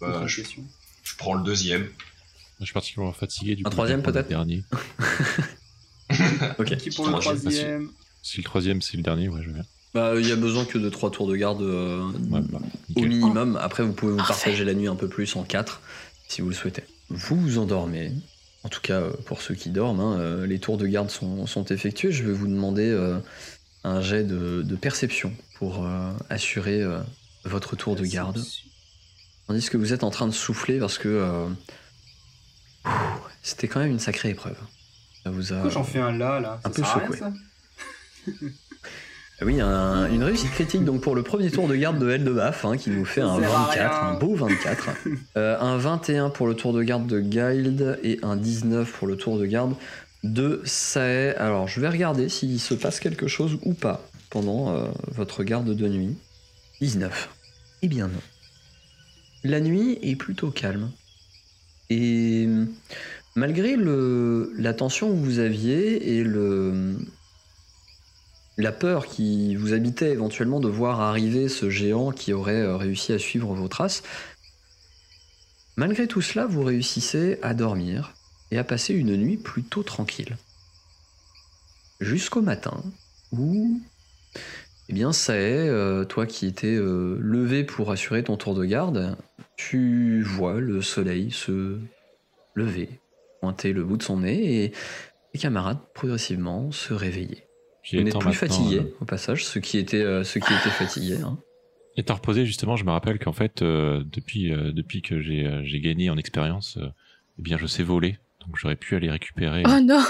bah, 0.00 0.26
je, 0.26 0.42
prends 1.16 1.34
le 1.34 1.42
deuxième. 1.44 1.88
Je 2.60 2.64
suis 2.66 2.74
particulièrement 2.74 3.12
fatigué 3.12 3.54
du 3.56 3.62
Un 3.62 3.64
coup. 3.64 3.70
troisième, 3.70 4.02
peut-être 4.02 4.24
le 4.26 4.30
Dernier. 4.30 4.64
Ok. 6.58 6.76
Qui 6.76 6.90
pour 6.90 7.06
le 7.08 7.14
Troisième, 7.18 7.90
Si 8.22 8.38
le 8.38 8.44
troisième 8.44 8.82
c'est 8.82 8.96
le 8.96 9.02
dernier, 9.02 9.28
ouais, 9.28 9.40
je 9.42 9.48
veux 9.48 9.54
bien. 9.54 9.64
Bah, 9.94 10.14
il 10.18 10.26
y 10.28 10.32
a 10.32 10.36
besoin 10.36 10.64
que 10.64 10.78
de 10.78 10.88
trois 10.90 11.10
tours 11.10 11.28
de 11.28 11.36
garde 11.36 11.62
euh, 11.62 12.02
Ouais, 12.30 12.40
bah, 12.42 12.58
au 12.96 13.00
minimum. 13.02 13.56
Après, 13.60 13.82
vous 13.84 13.92
pouvez 13.92 14.12
vous 14.12 14.18
Parfait. 14.18 14.34
partager 14.34 14.64
la 14.64 14.74
nuit 14.74 14.88
un 14.88 14.96
peu 14.96 15.08
plus 15.08 15.34
en 15.36 15.44
quatre, 15.44 15.80
si 16.28 16.40
vous 16.42 16.48
le 16.48 16.54
souhaitez. 16.54 16.82
Vous 17.08 17.36
vous 17.40 17.58
endormez. 17.58 18.12
En 18.64 18.70
tout 18.70 18.80
cas, 18.80 19.00
euh, 19.00 19.12
pour 19.26 19.42
ceux 19.42 19.54
qui 19.54 19.68
dorment, 19.68 20.00
hein, 20.00 20.18
euh, 20.18 20.46
les 20.46 20.58
tours 20.58 20.78
de 20.78 20.86
garde 20.86 21.10
sont, 21.10 21.46
sont 21.46 21.64
effectués. 21.66 22.10
Je 22.10 22.24
vais 22.24 22.32
vous 22.32 22.46
demander 22.46 22.88
euh, 22.88 23.18
un 23.84 24.00
jet 24.00 24.24
de, 24.24 24.62
de 24.62 24.76
perception 24.76 25.32
pour 25.56 25.86
assurer 26.30 26.82
votre 27.44 27.76
tour 27.76 27.94
de 27.94 28.04
garde. 28.04 28.42
Tandis 29.46 29.70
que 29.70 29.76
vous 29.76 29.92
êtes 29.92 30.02
en 30.02 30.10
train 30.10 30.26
de 30.26 30.32
souffler 30.32 30.78
parce 30.78 30.98
que 30.98 31.46
c'était 33.42 33.68
quand 33.68 33.80
même 33.80 33.92
une 33.92 34.00
sacrée 34.00 34.30
épreuve. 34.30 34.56
Ça 35.22 35.30
vous 35.30 35.52
a... 35.52 35.56
Pourquoi 35.56 35.70
j'en 35.70 35.84
fais 35.84 36.00
un 36.00 36.12
là, 36.12 36.40
là? 36.40 36.60
un 36.64 36.70
Ça 36.70 36.70
peu 36.70 36.82
secoué. 36.82 37.20
Ah 39.40 39.44
Oui, 39.46 39.60
un- 39.60 40.08
une 40.12 40.22
réussite 40.22 40.50
critique 40.52 40.84
donc 40.84 41.00
pour 41.00 41.14
le 41.16 41.22
premier 41.22 41.50
tour 41.50 41.66
de 41.66 41.74
garde 41.74 41.98
de 41.98 42.08
L 42.08 42.22
de 42.24 42.30
Baf, 42.32 42.64
hein, 42.64 42.76
qui 42.76 42.90
nous 42.90 43.04
fait 43.04 43.20
un 43.20 43.34
Ça 43.34 43.40
sert 43.48 43.50
à 43.58 43.64
24, 43.66 44.00
rien. 44.00 44.08
un 44.10 44.14
beau 44.18 44.34
24. 44.34 44.88
Euh, 45.36 45.58
un 45.58 45.76
21 45.76 46.30
pour 46.30 46.46
le 46.46 46.54
tour 46.54 46.72
de 46.72 46.82
garde 46.82 47.06
de 47.08 47.18
Guild 47.20 47.98
et 48.04 48.20
un 48.22 48.36
19 48.36 48.90
pour 48.92 49.08
le 49.08 49.16
tour 49.16 49.38
de 49.38 49.46
garde 49.46 49.74
de 50.22 50.60
Sae. 50.64 51.34
Alors, 51.38 51.66
je 51.66 51.80
vais 51.80 51.88
regarder 51.88 52.28
s'il 52.28 52.60
se 52.60 52.74
passe 52.74 53.00
quelque 53.00 53.26
chose 53.26 53.58
ou 53.64 53.74
pas 53.74 54.08
pendant 54.30 54.74
euh, 54.76 54.84
votre 55.08 55.42
garde 55.42 55.74
de 55.74 55.88
nuit. 55.88 56.16
19. 56.80 57.28
Eh 57.82 57.88
bien 57.88 58.06
non. 58.06 58.20
La 59.42 59.60
nuit 59.60 59.98
est 60.02 60.16
plutôt 60.16 60.50
calme. 60.50 60.90
Et 61.90 62.48
malgré 63.34 63.74
le, 63.76 64.52
la 64.56 64.72
tension 64.72 65.10
que 65.10 65.16
vous 65.16 65.38
aviez 65.40 66.16
et 66.18 66.24
le, 66.24 66.96
la 68.56 68.72
peur 68.72 69.06
qui 69.06 69.56
vous 69.56 69.72
habitait 69.72 70.10
éventuellement 70.10 70.60
de 70.60 70.68
voir 70.68 71.00
arriver 71.00 71.48
ce 71.48 71.70
géant 71.70 72.12
qui 72.12 72.32
aurait 72.32 72.62
euh, 72.62 72.76
réussi 72.76 73.12
à 73.12 73.18
suivre 73.18 73.52
vos 73.54 73.68
traces, 73.68 74.02
malgré 75.76 76.06
tout 76.06 76.20
cela, 76.20 76.46
vous 76.46 76.62
réussissez 76.62 77.38
à 77.42 77.54
dormir 77.54 78.14
et 78.50 78.58
à 78.58 78.64
passer 78.64 78.94
une 78.94 79.16
nuit 79.16 79.36
plutôt 79.36 79.82
tranquille. 79.82 80.36
Jusqu'au 82.00 82.42
matin, 82.42 82.82
où, 83.32 83.80
eh 84.88 84.92
bien, 84.92 85.12
ça 85.12 85.36
est, 85.36 85.68
euh, 85.68 86.04
toi 86.04 86.26
qui 86.26 86.46
étais 86.46 86.74
euh, 86.74 87.16
levé 87.20 87.64
pour 87.64 87.90
assurer 87.90 88.22
ton 88.22 88.36
tour 88.36 88.54
de 88.54 88.64
garde, 88.64 89.16
tu 89.56 90.22
vois 90.22 90.60
le 90.60 90.82
soleil 90.82 91.30
se 91.30 91.78
lever, 92.54 93.00
pointer 93.40 93.72
le 93.72 93.82
bout 93.82 93.96
de 93.96 94.02
son 94.02 94.18
nez 94.18 94.64
et 94.64 94.72
tes 95.32 95.38
camarades 95.38 95.78
progressivement 95.94 96.70
se 96.70 96.94
réveiller. 96.94 97.48
J'y 97.84 97.96
Vous 97.96 98.02
n'êtes 98.02 98.14
étant 98.14 98.20
plus 98.20 98.32
fatigué, 98.32 98.78
euh, 98.78 98.96
au 99.00 99.04
passage, 99.04 99.44
ceux 99.44 99.60
qui 99.60 99.76
étaient, 99.78 100.00
euh, 100.02 100.24
ceux 100.24 100.40
qui 100.40 100.52
étaient 100.52 100.70
fatigués. 100.70 101.18
hein. 101.22 101.38
Étant 101.96 102.14
reposé, 102.14 102.44
justement, 102.46 102.74
je 102.76 102.84
me 102.84 102.90
rappelle 102.90 103.18
qu'en 103.18 103.32
fait, 103.32 103.62
euh, 103.62 104.02
depuis, 104.06 104.52
euh, 104.52 104.72
depuis 104.72 105.02
que 105.02 105.20
j'ai 105.20 105.46
euh, 105.46 105.62
j'ai 105.64 105.80
gagné 105.80 106.10
en 106.10 106.16
expérience, 106.16 106.76
euh, 106.78 106.86
eh 107.38 107.42
bien, 107.42 107.56
je 107.58 107.66
sais 107.66 107.82
voler. 107.84 108.18
Donc, 108.40 108.56
j'aurais 108.56 108.74
pu 108.76 108.96
aller 108.96 109.10
récupérer 109.10 109.62
Oh 109.66 109.80
non 109.80 110.02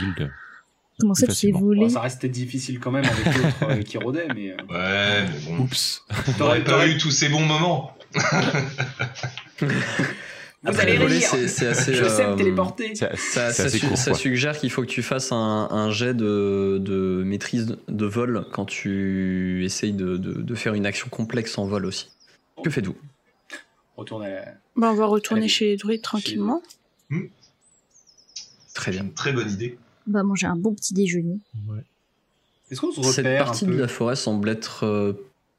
Guild. 0.00 0.30
Comment 1.00 1.14
ça, 1.14 1.26
tu 1.26 1.32
sais 1.34 1.50
voler 1.50 1.80
Bon, 1.80 1.88
ça 1.88 2.00
restait 2.02 2.28
difficile 2.28 2.78
quand 2.78 2.90
même 2.92 3.04
avec 3.04 3.24
l'autre 3.36 3.56
euh, 3.70 3.82
qui 3.82 3.96
rôdait, 3.98 4.28
mais. 4.34 4.50
euh, 4.52 4.56
Ouais, 4.68 5.28
mais 5.28 5.40
bon. 5.56 5.62
Oups 5.64 6.04
T'aurais 6.38 6.62
pas 6.62 6.86
eu 6.88 6.98
tous 6.98 7.10
ces 7.10 7.28
bons 7.28 7.44
moments. 7.46 7.96
Vous 10.64 10.70
Après, 10.70 10.82
allez 10.84 10.96
voler, 10.96 11.20
c'est 11.20 11.46
c'est 11.46 11.66
assez. 11.66 11.92
Je 11.92 12.04
sais 12.08 12.24
euh, 12.24 12.32
me 12.32 12.36
téléporter 12.36 12.94
Ça, 12.94 13.10
Ça, 13.16 13.50
c'est 13.50 13.52
ça 13.52 13.64
assez 13.66 13.78
su- 13.78 13.86
court, 13.86 13.98
ça 13.98 14.10
quoi. 14.12 14.18
suggère 14.18 14.58
qu'il 14.58 14.70
faut 14.70 14.80
que 14.80 14.86
tu 14.86 15.02
fasses 15.02 15.30
un, 15.30 15.68
un 15.70 15.90
jet 15.90 16.14
de, 16.14 16.78
de 16.80 17.22
maîtrise 17.22 17.76
de 17.88 18.06
vol 18.06 18.46
quand 18.50 18.64
tu 18.64 19.62
essayes 19.64 19.92
de, 19.92 20.16
de- 20.16 20.40
de 20.40 20.54
faire 20.54 20.72
une 20.72 20.86
action 20.86 21.08
complexe 21.10 21.58
en 21.58 21.66
vol 21.66 21.84
aussi. 21.84 22.08
Que 22.62 22.70
faites-vous? 22.70 22.96
Retourne 23.98 24.24
à 24.24 24.30
la. 24.30 24.44
Bah, 24.76 24.90
on 24.90 24.94
va 24.94 25.04
retourner 25.06 25.48
chez 25.48 25.66
les 25.66 25.76
druides 25.76 26.00
tranquillement. 26.02 26.62
Très 28.72 28.90
C'est 28.90 28.90
bien. 28.92 29.02
une 29.04 29.12
très 29.12 29.32
bonne 29.32 29.50
idée. 29.50 29.76
On 30.08 30.12
va 30.12 30.22
manger 30.22 30.46
un 30.46 30.56
bon 30.56 30.74
petit 30.74 30.94
déjeuner. 30.94 31.38
Est-ce 32.70 32.80
qu'on 32.80 32.90
se 32.90 33.02
Cette 33.02 33.38
partie 33.38 33.64
un 33.66 33.68
peu 33.68 33.74
de 33.74 33.80
la 33.80 33.88
forêt 33.88 34.16
semble 34.16 34.48
être 34.48 34.84
euh, 34.84 35.12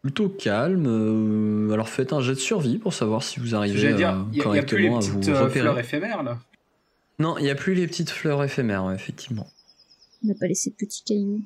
plutôt 0.06 0.30
calme. 0.30 0.86
euh, 0.86 1.74
alors 1.74 1.90
faites 1.90 2.14
un 2.14 2.22
jet 2.22 2.36
de 2.36 2.40
survie 2.40 2.78
pour 2.78 2.94
savoir 2.94 3.24
si 3.24 3.40
vous 3.40 3.56
arrivez 3.56 3.92
dire, 3.96 4.10
euh, 4.10 4.24
il 4.34 4.38
n'y 4.38 4.60
a, 4.60 4.62
plus 4.62 4.78
les 4.78 4.90
correctement 4.90 4.98
à 4.98 5.00
vous 5.00 5.18
euh, 5.18 5.24
fleurs 5.24 5.44
repérer. 5.46 5.80
éphémères 5.80 6.22
là. 6.22 6.38
Non, 7.18 7.40
il 7.40 7.44
n'y 7.46 7.50
a 7.50 7.56
plus 7.56 7.74
les 7.74 7.88
petites 7.88 8.12
fleurs 8.12 8.44
éphémères, 8.44 8.92
effectivement. 8.92 9.50
On 10.24 10.28
n'a 10.28 10.36
pas 10.36 10.46
laissé 10.46 10.70
de 10.70 10.76
petits 10.76 11.02
cailloux. 11.04 11.42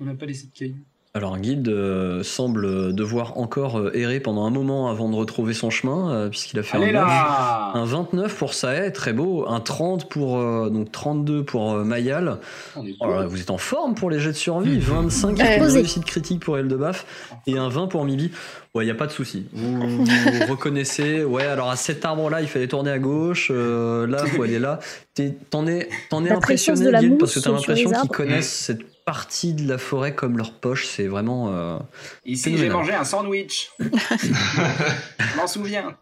On 0.00 0.04
n'a 0.04 0.14
pas 0.14 0.26
laissé 0.26 0.48
de 0.48 0.52
cailloux. 0.52 0.82
Alors 1.14 1.36
Guild 1.36 1.68
euh, 1.68 2.22
semble 2.22 2.94
devoir 2.94 3.36
encore 3.36 3.78
euh, 3.78 3.90
errer 3.94 4.18
pendant 4.18 4.46
un 4.46 4.50
moment 4.50 4.88
avant 4.88 5.10
de 5.10 5.14
retrouver 5.14 5.52
son 5.52 5.68
chemin, 5.68 6.10
euh, 6.10 6.28
puisqu'il 6.30 6.58
a 6.58 6.62
fait 6.62 6.78
Allez 6.78 6.88
un 6.88 6.92
9. 6.92 7.06
là 7.06 7.70
Un 7.74 7.84
29 7.84 8.34
pour 8.34 8.54
Sae, 8.54 8.90
très 8.94 9.12
beau. 9.12 9.44
Un 9.46 9.60
30 9.60 10.08
pour. 10.08 10.38
euh, 10.38 10.70
donc 10.70 10.90
32 10.90 11.44
pour 11.44 11.72
euh, 11.74 11.84
Mayal. 11.84 12.38
Oh 12.76 12.80
beau. 12.98 13.28
vous 13.28 13.40
êtes 13.42 13.50
en 13.50 13.58
forme 13.58 13.94
pour 13.94 14.08
les 14.08 14.20
jets 14.20 14.30
de 14.32 14.36
survie. 14.36 14.78
25 14.80 15.36
Ouais. 15.38 15.58
pour 15.58 15.66
réussite 15.66 16.06
critique 16.06 16.40
pour 16.40 16.56
Eldebaf. 16.56 17.04
Et 17.46 17.58
un 17.58 17.68
20 17.68 17.88
pour 17.88 18.06
Mibi. 18.06 18.30
Ouais, 18.74 18.84
il 18.84 18.86
n'y 18.86 18.90
a 18.92 18.94
pas 18.94 19.06
de 19.06 19.12
souci. 19.12 19.44
Vous, 19.52 19.80
vous 19.82 20.46
reconnaissez. 20.50 21.24
Ouais, 21.24 21.44
alors 21.44 21.68
à 21.68 21.76
cet 21.76 22.06
arbre-là, 22.06 22.40
il 22.40 22.48
fallait 22.48 22.68
tourner 22.68 22.90
à 22.90 22.98
gauche. 22.98 23.50
euh, 23.54 24.06
là, 24.06 24.24
faut 24.24 24.44
aller 24.44 24.58
là. 24.58 24.78
T'es- 25.12 25.36
T'en 25.50 25.66
es, 25.66 25.90
t'en 26.08 26.24
es 26.24 26.30
impressionné, 26.30 26.86
de 26.86 26.88
la 26.90 27.00
Guild, 27.00 27.18
parce 27.18 27.34
que 27.34 27.40
t'as 27.40 27.50
l'impression 27.52 27.90
qu'ils 27.90 28.08
connaissent 28.08 28.48
cette 28.50 28.80
partie 29.04 29.52
de 29.54 29.68
la 29.68 29.78
forêt 29.78 30.14
comme 30.14 30.36
leur 30.38 30.52
poche. 30.52 30.86
C'est 30.86 31.06
vraiment. 31.06 31.48
euh, 31.52 31.78
Ici, 32.24 32.56
j'ai 32.56 32.68
mangé 32.68 32.92
un 32.94 33.04
sandwich. 33.04 33.70
Je 33.78 35.36
m'en 35.36 35.46
souviens. 35.46 35.96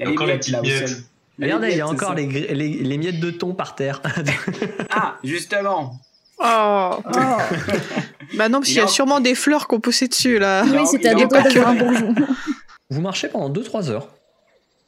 Il 0.00 0.06
y 0.06 0.08
a 0.08 0.10
Encore 0.10 0.26
les 0.26 0.34
miettes, 0.34 0.50
petites. 0.60 1.06
Les 1.38 1.46
Regardez, 1.46 1.70
il 1.72 1.76
y 1.78 1.80
a 1.80 1.88
encore 1.88 2.14
les, 2.14 2.26
gri- 2.26 2.54
les, 2.54 2.68
les 2.82 2.98
miettes 2.98 3.20
de 3.20 3.30
thon 3.30 3.54
par 3.54 3.74
terre. 3.74 4.00
Ah, 4.90 5.16
justement. 5.24 5.98
Oh 6.38 6.90
Oh 7.04 7.38
Bah 8.36 8.48
non, 8.48 8.58
parce 8.58 8.68
Il 8.68 8.72
qu'il 8.72 8.76
y 8.76 8.84
a 8.84 8.88
sûrement 8.88 9.20
des 9.20 9.34
fleurs 9.34 9.66
qu'on 9.68 9.80
poussait 9.80 10.08
dessus 10.08 10.38
là. 10.38 10.64
Oui, 10.66 10.86
c'était 10.86 11.08
à 11.08 11.14
doigts 11.14 11.26
d'avoir 11.42 11.68
un 11.68 11.74
bourgeon. 11.74 12.14
Vous 12.90 13.00
marchez 13.00 13.28
pendant 13.28 13.50
2-3 13.50 13.90
heures 13.90 14.08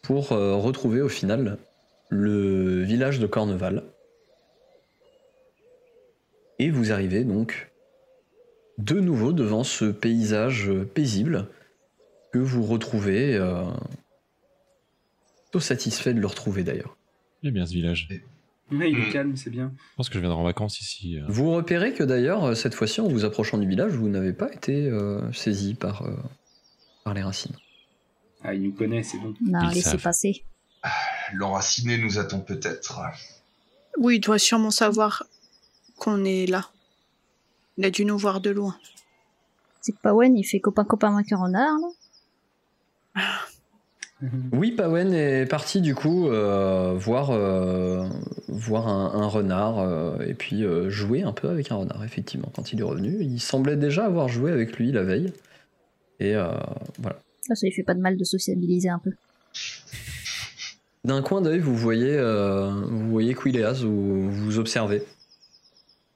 pour 0.03 0.33
euh, 0.33 0.55
retrouver 0.57 1.01
au 1.01 1.09
final 1.09 1.57
le 2.11 2.83
village 2.83 3.19
de 3.19 3.27
Corneval. 3.27 3.83
Et 6.59 6.71
vous 6.71 6.93
arrivez 6.93 7.25
donc 7.25 7.71
de 8.79 8.99
nouveau 9.01 9.33
devant 9.33 9.65
ce 9.65 9.85
paysage 9.87 10.71
paisible 10.95 11.49
que 12.33 12.39
vous 12.39 12.65
retrouvez, 12.65 13.35
euh, 13.37 13.63
plutôt 15.45 15.61
satisfait 15.61 16.15
de 16.15 16.21
le 16.21 16.27
retrouver 16.27 16.65
d'ailleurs. 16.65 16.97
Il 17.43 17.49
est 17.49 17.53
bien 17.53 17.67
ce 17.67 17.73
village. 17.73 18.09
Il 18.11 18.17
est 18.17 18.23
Mm. 18.91 19.13
calme, 19.13 19.37
c'est 19.37 19.51
bien. 19.51 19.73
Je 19.93 19.97
pense 19.97 20.09
que 20.09 20.15
je 20.15 20.21
viendrai 20.21 20.39
en 20.39 20.45
vacances 20.45 20.81
ici. 20.81 21.19
euh. 21.19 21.25
Vous 21.29 21.51
repérez 21.53 21.93
que 21.93 22.03
d'ailleurs, 22.03 22.45
euh, 22.45 22.55
cette 22.55 22.75
fois-ci, 22.75 23.01
en 23.03 23.09
vous 23.09 23.25
approchant 23.27 23.59
du 23.59 23.69
village, 23.69 23.93
vous 23.93 24.09
n'avez 24.09 24.33
pas 24.33 24.51
été 24.53 24.87
euh, 24.89 25.31
saisi 25.33 25.75
par, 25.75 26.03
euh, 26.03 26.17
par 27.05 27.13
les 27.15 27.23
racines. 27.23 27.55
Ah, 28.43 28.55
il 28.55 28.63
nous 28.63 28.73
connaît, 28.73 29.03
c'est 29.03 29.19
bon. 29.19 29.35
Non, 29.43 29.61
Ils 29.65 29.75
laissez 29.75 29.83
savent. 29.91 30.03
passer. 30.03 30.45
L'enraciné 31.35 31.99
nous 31.99 32.19
attend 32.19 32.41
peut-être. 32.41 33.01
Oui, 33.99 34.17
il 34.17 34.21
doit 34.21 34.39
sûrement 34.39 34.71
savoir 34.71 35.25
qu'on 36.05 36.25
est 36.25 36.47
là. 36.47 36.69
Il 37.79 37.85
a 37.85 37.91
dû 37.91 38.05
nous 38.05 38.19
voir 38.19 38.41
de 38.41 38.51
loin. 38.51 38.77
C'est 39.81 39.93
que 39.93 40.01
Pawen, 40.03 40.37
il 40.37 40.45
fait 40.45 40.61
copain-copain 40.61 41.15
avec 41.17 41.33
un 41.33 41.39
renard, 41.39 41.77
là. 43.15 43.23
Oui, 44.53 44.71
Pawen 44.71 45.13
est 45.13 45.45
parti 45.45 45.83
du 45.83 45.95
coup 45.95 46.29
euh, 46.29 46.95
voir, 46.97 47.31
euh, 47.31 48.09
voir 48.49 48.89
un, 48.89 49.21
un 49.21 49.27
renard 49.27 49.81
euh, 49.81 50.17
et 50.27 50.33
puis 50.33 50.65
euh, 50.65 50.89
jouer 50.89 51.23
un 51.23 51.33
peu 51.33 51.51
avec 51.51 51.71
un 51.71 51.75
renard, 51.75 52.03
effectivement, 52.05 52.51
quand 52.55 52.73
il 52.73 52.81
est 52.81 52.85
revenu. 52.85 53.19
Il 53.21 53.39
semblait 53.39 53.77
déjà 53.77 54.07
avoir 54.07 54.29
joué 54.29 54.51
avec 54.51 54.79
lui 54.79 54.93
la 54.93 55.03
veille. 55.03 55.33
Et 56.21 56.35
euh, 56.35 56.49
voilà. 56.99 57.19
Là, 57.49 57.55
ça 57.55 57.67
lui 57.67 57.73
fait 57.73 57.83
pas 57.83 57.93
de 57.93 58.01
mal 58.01 58.17
de 58.17 58.25
sociabiliser 58.25 58.89
un 58.89 58.99
peu. 58.99 59.11
D'un 61.05 61.21
coin 61.21 61.43
d'œil, 61.43 61.59
vous 61.59 61.77
voyez, 61.77 62.17
euh, 62.17 62.71
vous 62.71 63.11
voyez 63.11 63.35
Quileas, 63.35 63.83
vous 63.83 64.31
vous 64.31 64.59
observez. 64.59 65.03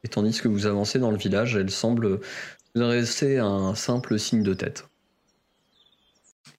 Et 0.04 0.08
tandis 0.08 0.40
que 0.40 0.48
vous 0.48 0.66
avancez 0.66 0.98
dans 0.98 1.10
le 1.10 1.16
village, 1.16 1.56
elle 1.56 1.70
semble 1.70 2.20
vous 2.74 2.82
adresser 2.82 3.38
un 3.38 3.74
simple 3.74 4.18
signe 4.18 4.42
de 4.42 4.54
tête. 4.54 4.88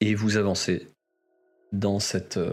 Et 0.00 0.14
vous 0.14 0.36
avancez 0.36 0.88
dans 1.72 1.98
cette. 1.98 2.36
euh, 2.36 2.52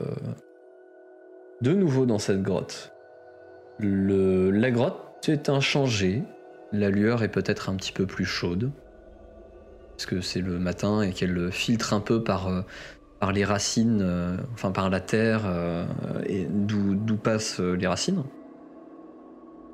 de 1.61 1.73
nouveau 1.73 2.05
dans 2.05 2.19
cette 2.19 2.41
grotte. 2.41 2.93
Le, 3.79 4.51
la 4.51 4.71
grotte 4.71 5.27
est 5.27 5.49
inchangée. 5.49 6.23
La 6.71 6.89
lueur 6.89 7.23
est 7.23 7.31
peut-être 7.31 7.69
un 7.69 7.75
petit 7.75 7.91
peu 7.91 8.05
plus 8.05 8.25
chaude. 8.25 8.71
Parce 9.91 10.05
que 10.05 10.21
c'est 10.21 10.41
le 10.41 10.59
matin 10.59 11.01
et 11.01 11.11
qu'elle 11.11 11.51
filtre 11.51 11.93
un 11.93 12.01
peu 12.01 12.23
par. 12.23 12.47
euh, 12.47 12.61
par 13.19 13.31
les 13.31 13.45
racines, 13.45 14.01
euh, 14.03 14.37
enfin 14.53 14.71
par 14.71 14.91
la 14.91 14.99
terre 14.99 15.45
et 16.27 16.45
d'où 16.45 17.17
passent 17.17 17.59
les 17.59 17.87
racines. 17.87 18.23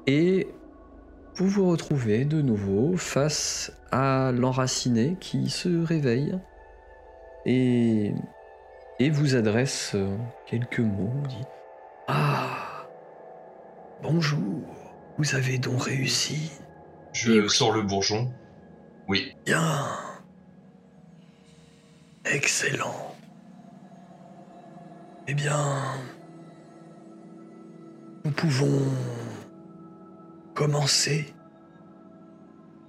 Et 0.07 0.47
vous 1.35 1.47
vous 1.47 1.69
retrouvez 1.69 2.25
de 2.25 2.41
nouveau 2.41 2.95
face 2.95 3.71
à 3.91 4.31
l'enraciné 4.31 5.17
qui 5.19 5.49
se 5.49 5.83
réveille 5.83 6.37
et, 7.45 8.13
et 8.99 9.09
vous 9.09 9.35
adresse 9.35 9.91
euh, 9.95 10.15
quelques 10.45 10.79
mots. 10.79 11.13
dit 11.27 11.43
Ah 12.07 12.87
Bonjour, 14.01 14.61
vous 15.17 15.35
avez 15.35 15.57
donc 15.57 15.83
réussi? 15.83 16.51
Je 17.13 17.31
oui. 17.31 17.49
sors 17.49 17.71
le 17.71 17.81
bourgeon. 17.81 18.31
Oui. 19.07 19.35
Bien. 19.45 19.87
Excellent. 22.25 23.15
Eh 25.27 25.33
bien, 25.33 25.77
nous 28.25 28.31
pouvons 28.31 28.81
commencer 30.53 31.33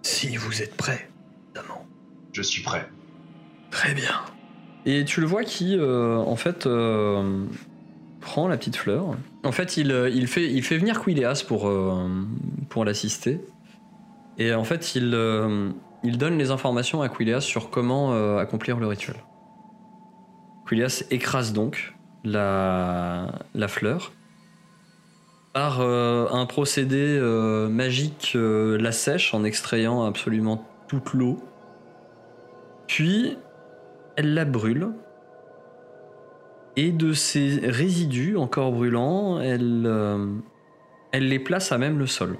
si 0.03 0.37
vous 0.37 0.63
êtes 0.63 0.77
prêts, 0.77 1.09
évidemment. 1.47 1.87
Je 2.33 2.43
suis 2.43 2.63
prêt. 2.63 2.89
Très 3.71 3.95
bien. 3.95 4.23
Et 4.87 5.05
tu 5.05 5.21
le 5.21 5.27
vois 5.27 5.45
qui, 5.45 5.77
euh, 5.79 6.17
en 6.19 6.37
fait, 6.37 6.67
euh, 6.67 7.47
prend 8.21 8.49
la 8.49 8.57
petite 8.57 8.77
fleur. 8.77 9.17
En 9.45 9.53
fait, 9.53 9.77
il, 9.77 9.93
euh, 9.93 10.11
il, 10.11 10.27
fait, 10.27 10.51
il 10.51 10.63
fait 10.63 10.79
venir 10.79 11.03
Quileas 11.03 11.45
pour, 11.47 11.69
euh, 11.69 12.09
pour 12.69 12.85
l'assister. 12.85 13.41
Et 14.39 14.53
en 14.53 14.65
fait, 14.65 14.95
il, 14.95 15.13
euh, 15.15 15.71
il 16.03 16.19
donne 16.19 16.37
les 16.37 16.51
informations 16.51 17.03
à 17.03 17.09
Quileas 17.09 17.41
sur 17.41 17.71
comment 17.71 18.13
euh, 18.13 18.39
accomplir 18.39 18.79
le 18.79 18.87
rituel. 18.87 19.17
Quileas 20.69 21.05
écrase 21.11 21.53
donc 21.53 21.95
la, 22.25 23.33
la 23.55 23.69
fleur. 23.69 24.13
Par 25.55 25.81
euh, 25.81 26.27
un 26.33 26.47
procédé 26.47 27.17
euh, 27.21 27.69
magique, 27.69 28.33
euh, 28.35 28.77
la 28.77 28.91
sèche 28.91 29.33
en 29.35 29.45
extrayant 29.45 30.05
absolument 30.05 30.67
toute 30.89 31.15
l'eau. 31.15 31.39
Puis, 32.89 33.39
elle 34.17 34.35
la 34.35 34.45
brûle. 34.45 34.89
Et 36.77 36.91
de 36.91 37.13
ces 37.13 37.61
résidus 37.63 38.37
encore 38.37 38.73
brûlants, 38.73 39.41
elle, 39.41 39.89
elle 41.13 41.29
les 41.29 41.39
place 41.39 41.71
à 41.71 41.79
même 41.79 42.01
le 42.01 42.07
sol. 42.09 42.37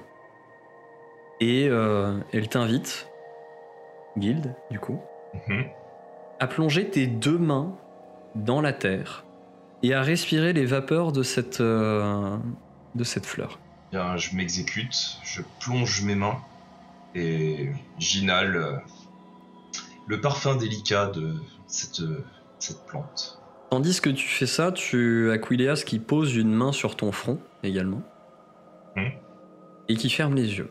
Et 1.39 1.67
elle 1.67 2.49
t'invite, 2.49 3.07
Guilde, 4.17 4.53
du 4.69 4.77
coup, 4.77 4.99
Mhm. 5.47 5.63
à 6.41 6.47
plonger 6.47 6.89
tes 6.89 7.07
deux 7.07 7.37
mains 7.37 7.77
dans 8.35 8.59
la 8.59 8.73
terre 8.73 9.23
et 9.83 9.93
à 9.93 10.01
respirer 10.01 10.51
les 10.51 10.65
vapeurs 10.65 11.13
de 11.13 11.23
cette, 11.23 11.61
euh, 11.61 12.35
de 12.95 13.03
cette 13.03 13.25
fleur. 13.25 13.59
Bien, 13.91 14.17
je 14.17 14.35
m'exécute, 14.35 15.17
je 15.23 15.41
plonge 15.59 16.01
mes 16.03 16.15
mains 16.15 16.37
et 17.13 17.69
j'inhale 17.99 18.55
euh, 18.55 18.77
le 20.07 20.19
parfum 20.21 20.55
délicat 20.55 21.07
de 21.07 21.35
cette, 21.67 22.01
cette 22.59 22.85
plante. 22.85 23.39
Tandis 23.71 23.99
que 24.01 24.09
tu 24.09 24.27
fais 24.27 24.45
ça, 24.47 24.71
tu 24.71 25.31
as 25.31 25.37
Quileas 25.37 25.83
qui 25.85 25.99
pose 25.99 26.35
une 26.35 26.53
main 26.53 26.71
sur 26.71 26.95
ton 26.95 27.11
front 27.11 27.39
également 27.63 28.01
Hmm. 28.95 29.09
et 29.89 29.95
qui 29.97 30.09
ferme 30.09 30.35
les 30.35 30.57
yeux. 30.57 30.69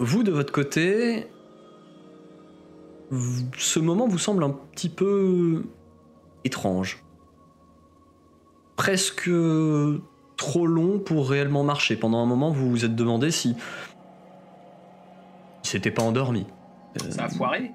Vous, 0.00 0.24
de 0.24 0.32
votre 0.32 0.52
côté, 0.52 1.28
ce 3.56 3.78
moment 3.78 4.08
vous 4.08 4.18
semble 4.18 4.42
un 4.42 4.50
petit 4.50 4.88
peu 4.88 5.62
étrange. 6.42 7.04
Presque 8.74 9.30
trop 10.36 10.66
long 10.66 10.98
pour 10.98 11.28
réellement 11.28 11.62
marcher. 11.64 11.96
Pendant 11.96 12.18
un 12.22 12.26
moment, 12.26 12.50
vous 12.50 12.68
vous 12.70 12.84
êtes 12.84 12.94
demandé 12.96 13.30
si 13.30 13.56
il 15.64 15.68
s'était 15.68 15.90
pas 15.90 16.02
endormi. 16.02 16.46
Euh, 17.02 17.10
Ça 17.10 17.24
a 17.24 17.28
foiré 17.28 17.70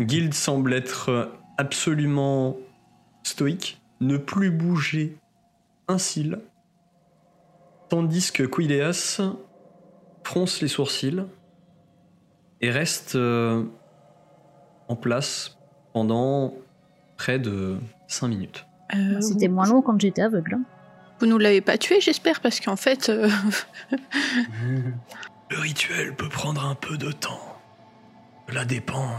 Guild 0.00 0.34
semble 0.34 0.74
être 0.74 1.32
absolument 1.56 2.56
stoïque, 3.22 3.80
ne 4.00 4.16
plus 4.18 4.50
bouger 4.50 5.16
un 5.88 5.98
cil, 5.98 6.40
tandis 7.88 8.30
que 8.32 8.42
Quileas 8.42 9.20
fronce 10.24 10.60
les 10.60 10.68
sourcils 10.68 11.24
et 12.60 12.70
reste 12.70 13.14
euh, 13.14 13.62
en 14.88 14.96
place 14.96 15.56
pendant 15.92 16.52
près 17.16 17.38
de 17.38 17.78
5 18.08 18.28
minutes. 18.28 18.66
Euh, 18.94 19.20
C'était 19.20 19.48
moins 19.48 19.66
long 19.66 19.80
quand 19.82 19.98
j'étais 20.00 20.22
aveugle. 20.22 20.54
hein. 20.54 20.62
Vous 21.18 21.26
nous 21.26 21.38
l'avez 21.38 21.60
pas 21.60 21.78
tué, 21.78 22.00
j'espère, 22.00 22.40
parce 22.40 22.60
qu'en 22.60 22.76
fait, 22.76 23.08
euh, 23.08 23.28
Le 25.50 25.58
rituel 25.58 26.14
peut 26.14 26.28
prendre 26.28 26.64
un 26.66 26.74
peu 26.74 26.96
de 26.98 27.12
temps. 27.12 27.40
Cela 28.48 28.64
dépend 28.64 29.10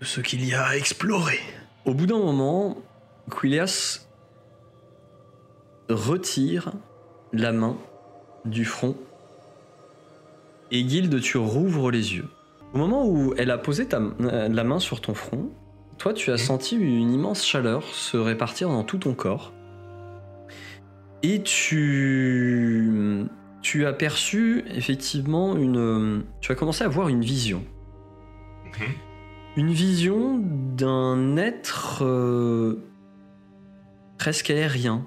de 0.00 0.04
ce 0.04 0.20
qu'il 0.20 0.44
y 0.44 0.54
a 0.54 0.64
à 0.66 0.76
explorer. 0.76 1.40
Au 1.84 1.94
bout 1.94 2.06
d'un 2.06 2.18
moment, 2.18 2.76
Quilias 3.30 4.06
retire 5.88 6.72
la 7.32 7.52
main 7.52 7.76
du 8.44 8.64
front 8.64 8.96
et 10.70 10.84
Guilde, 10.84 11.20
tu 11.20 11.38
rouvres 11.38 11.90
les 11.90 12.14
yeux. 12.14 12.28
Au 12.74 12.78
moment 12.78 13.06
où 13.06 13.32
elle 13.38 13.50
a 13.50 13.56
posé 13.56 13.86
ta, 13.86 14.00
euh, 14.20 14.48
la 14.48 14.64
main 14.64 14.78
sur 14.78 15.00
ton 15.00 15.14
front, 15.14 15.50
toi 15.96 16.12
tu 16.12 16.30
as 16.30 16.36
senti 16.36 16.76
une 16.76 17.10
immense 17.10 17.44
chaleur 17.44 17.84
se 17.84 18.18
répartir 18.18 18.68
dans 18.68 18.84
tout 18.84 18.98
ton 18.98 19.14
corps. 19.14 19.52
Et 21.22 21.42
tu, 21.42 23.26
tu 23.62 23.86
as 23.86 23.92
perçu 23.92 24.64
effectivement 24.68 25.56
une. 25.56 26.24
Tu 26.40 26.52
as 26.52 26.54
commencé 26.54 26.84
à 26.84 26.88
voir 26.88 27.08
une 27.08 27.22
vision. 27.22 27.64
Mhm. 28.64 28.86
Une 29.56 29.72
vision 29.72 30.38
d'un 30.38 31.36
être 31.36 32.04
euh, 32.04 32.84
presque 34.16 34.50
aérien 34.50 35.04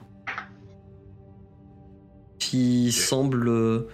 qui 2.39 2.91
semble 2.91 3.47
euh, 3.47 3.87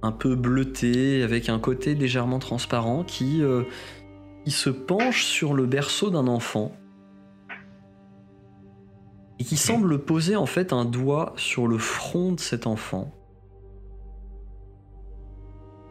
un 0.00 0.12
peu 0.12 0.36
bleuté 0.36 1.22
avec 1.22 1.50
un 1.50 1.58
côté 1.58 1.94
légèrement 1.94 2.38
transparent 2.38 3.04
qui, 3.04 3.42
euh, 3.42 3.64
qui 4.44 4.50
se 4.50 4.70
penche 4.70 5.24
sur 5.24 5.52
le 5.52 5.66
berceau 5.66 6.08
d'un 6.08 6.26
enfant 6.28 6.72
et 9.44 9.46
qui 9.46 9.56
semble 9.58 9.98
poser 9.98 10.36
en 10.36 10.46
fait 10.46 10.72
un 10.72 10.86
doigt 10.86 11.34
sur 11.36 11.66
le 11.66 11.76
front 11.76 12.32
de 12.32 12.40
cet 12.40 12.66
enfant. 12.66 13.12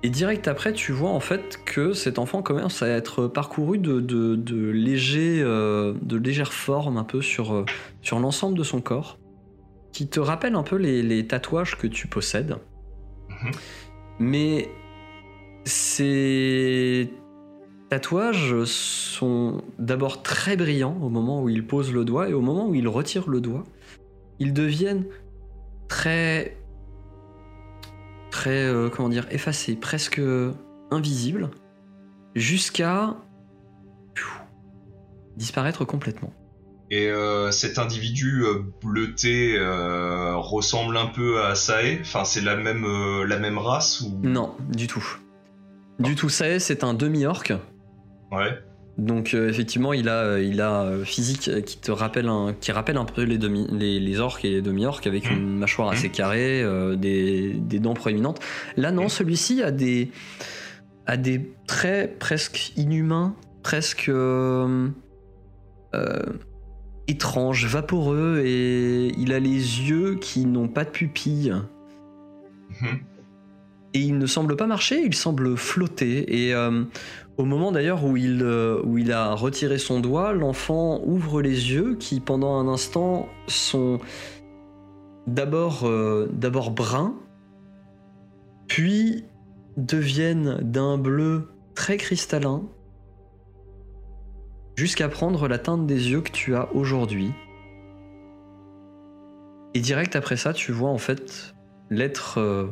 Et 0.02 0.10
direct 0.10 0.48
après, 0.48 0.74
tu 0.74 0.92
vois 0.92 1.12
en 1.12 1.20
fait 1.20 1.60
que 1.64 1.94
cet 1.94 2.18
enfant 2.18 2.42
commence 2.42 2.82
à 2.82 2.88
être 2.88 3.28
parcouru 3.28 3.78
de, 3.78 4.02
de, 4.02 4.36
de 4.36 4.70
légers, 4.70 5.40
euh, 5.42 5.94
de 6.02 6.18
légères 6.18 6.52
formes 6.52 6.98
un 6.98 7.04
peu 7.04 7.22
sur, 7.22 7.54
euh, 7.54 7.66
sur 8.02 8.20
l'ensemble 8.20 8.58
de 8.58 8.64
son 8.64 8.82
corps, 8.82 9.20
qui 9.92 10.08
te 10.08 10.20
rappellent 10.20 10.56
un 10.56 10.64
peu 10.64 10.76
les, 10.76 11.04
les 11.04 11.28
tatouages 11.28 11.78
que 11.78 11.86
tu 11.86 12.08
possèdes. 12.08 12.58
Mhm. 13.30 13.52
Mais 14.18 14.70
c'est 15.64 17.08
tatouages 17.94 18.64
sont 18.64 19.62
d'abord 19.78 20.24
très 20.24 20.58
brillants 20.58 20.98
au 21.00 21.10
moment 21.10 21.44
où 21.44 21.50
il 21.50 21.68
pose 21.68 21.94
le 21.94 22.04
doigt 22.04 22.28
et 22.28 22.34
au 22.34 22.42
moment 22.42 22.68
où 22.68 22.74
il 22.74 22.88
retire 22.88 23.30
le 23.30 23.40
doigt, 23.40 23.66
ils 24.40 24.52
deviennent 24.52 25.06
très 25.88 26.58
très 28.32 28.64
euh, 28.64 28.90
comment 28.90 29.10
dire 29.10 29.28
effacés, 29.30 29.76
presque 29.76 30.20
invisibles 30.90 31.52
jusqu'à 32.34 33.16
disparaître 35.38 35.86
complètement. 35.86 36.34
Et 36.90 37.12
euh, 37.12 37.52
cet 37.52 37.78
individu 37.78 38.44
euh, 38.44 38.64
bleuté 38.84 39.56
euh, 39.56 40.36
ressemble 40.36 40.98
un 40.98 41.08
peu 41.08 41.44
à 41.44 41.54
Sae? 41.54 42.00
Enfin, 42.02 42.24
c'est 42.24 42.42
la 42.42 42.56
même, 42.56 42.88
la 43.24 43.38
même 43.38 43.60
race 43.60 44.02
ou... 44.02 44.20
Non, 44.24 44.56
du 44.70 44.88
tout. 44.88 45.06
Du 46.00 46.16
tout, 46.16 46.30
ça 46.30 46.48
est, 46.48 46.60
c'est 46.60 46.84
un 46.84 46.96
demi-orc. 46.96 47.54
Ouais. 48.34 48.58
Donc 48.98 49.34
euh, 49.34 49.50
effectivement, 49.50 49.92
il 49.94 50.08
a, 50.08 50.20
euh, 50.24 50.44
il 50.44 50.62
a 50.62 50.84
euh, 50.84 51.04
physique 51.04 51.50
qui 51.66 51.78
te 51.80 51.92
rappelle 51.92 52.28
un, 52.30 52.54
qui 52.60 52.72
rappelle 52.72 52.98
un 52.98 53.06
peu 53.06 53.24
les 53.24 53.40
demi, 53.40 53.68
les, 53.72 54.00
les 54.00 54.20
orques 54.20 54.46
et 54.46 54.50
les 54.52 54.62
demi-orques 54.62 55.08
avec 55.08 55.30
Mhm. 55.32 55.38
une 55.38 55.58
mâchoire 55.58 55.90
assez 55.90 56.10
carrée, 56.10 56.62
euh, 56.62 56.96
des, 56.96 57.54
des 57.54 57.80
dents 57.80 57.96
proéminentes. 57.96 58.40
Là 58.78 58.92
non, 58.92 59.04
Mhm. 59.04 59.10
celui-ci 59.10 59.64
a 59.64 59.72
des, 59.72 60.12
a 61.08 61.18
des 61.18 61.54
traits 61.66 62.20
presque 62.20 62.74
inhumains, 62.78 63.36
presque 63.64 64.10
euh, 64.10 64.90
étranges, 67.08 67.66
vaporeux 67.66 68.42
et 68.46 69.08
il 69.18 69.34
a 69.34 69.40
les 69.40 69.50
yeux 69.90 70.16
qui 70.22 70.46
n'ont 70.46 70.68
pas 70.68 70.84
de 70.86 70.90
pupilles. 70.92 71.54
Mhm. 72.82 73.00
Et 73.96 74.00
il 74.00 74.18
ne 74.18 74.26
semble 74.26 74.56
pas 74.56 74.66
marcher, 74.66 75.04
il 75.06 75.14
semble 75.14 75.56
flotter. 75.56 76.48
Et 76.48 76.54
au 77.38 77.46
moment 77.46 77.72
d'ailleurs 77.72 78.04
où, 78.04 78.16
il, 78.16 78.42
euh, 78.44 78.82
où 78.84 78.98
il 78.98 79.12
a 79.12 79.34
retiré 79.34 79.78
son 79.78 80.00
doigt, 80.00 80.34
l'enfant 80.34 81.02
ouvre 81.04 81.42
les 81.42 81.72
yeux 81.72 81.96
qui 81.96 82.20
pendant 82.20 82.60
un 82.60 82.68
instant 82.68 83.28
sont 83.48 84.00
d'abord 85.26 85.86
euh, 85.86 86.30
d'abord 86.32 86.72
bruns, 86.72 87.16
puis 88.68 89.26
deviennent 89.78 90.60
d'un 90.62 90.98
bleu 90.98 91.50
très 91.74 91.98
cristallin, 91.98 92.64
jusqu'à 94.76 95.10
prendre 95.10 95.48
la 95.48 95.58
teinte 95.58 95.88
des 95.88 96.12
yeux 96.12 96.22
que 96.22 96.32
tu 96.32 96.56
as 96.56 96.72
aujourd'hui. 96.76 97.32
Et 99.74 99.80
direct 99.80 100.16
après 100.16 100.38
ça, 100.38 100.54
tu 100.54 100.72
vois 100.72 100.90
en 100.90 101.00
fait 101.00 101.56
l'être 101.90 102.40
euh, 102.40 102.68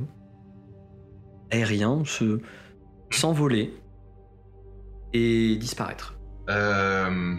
aérien 1.50 2.04
se 2.06 2.41
s'envoler 3.10 3.74
et 5.13 5.56
disparaître. 5.58 6.15
Euh, 6.50 7.36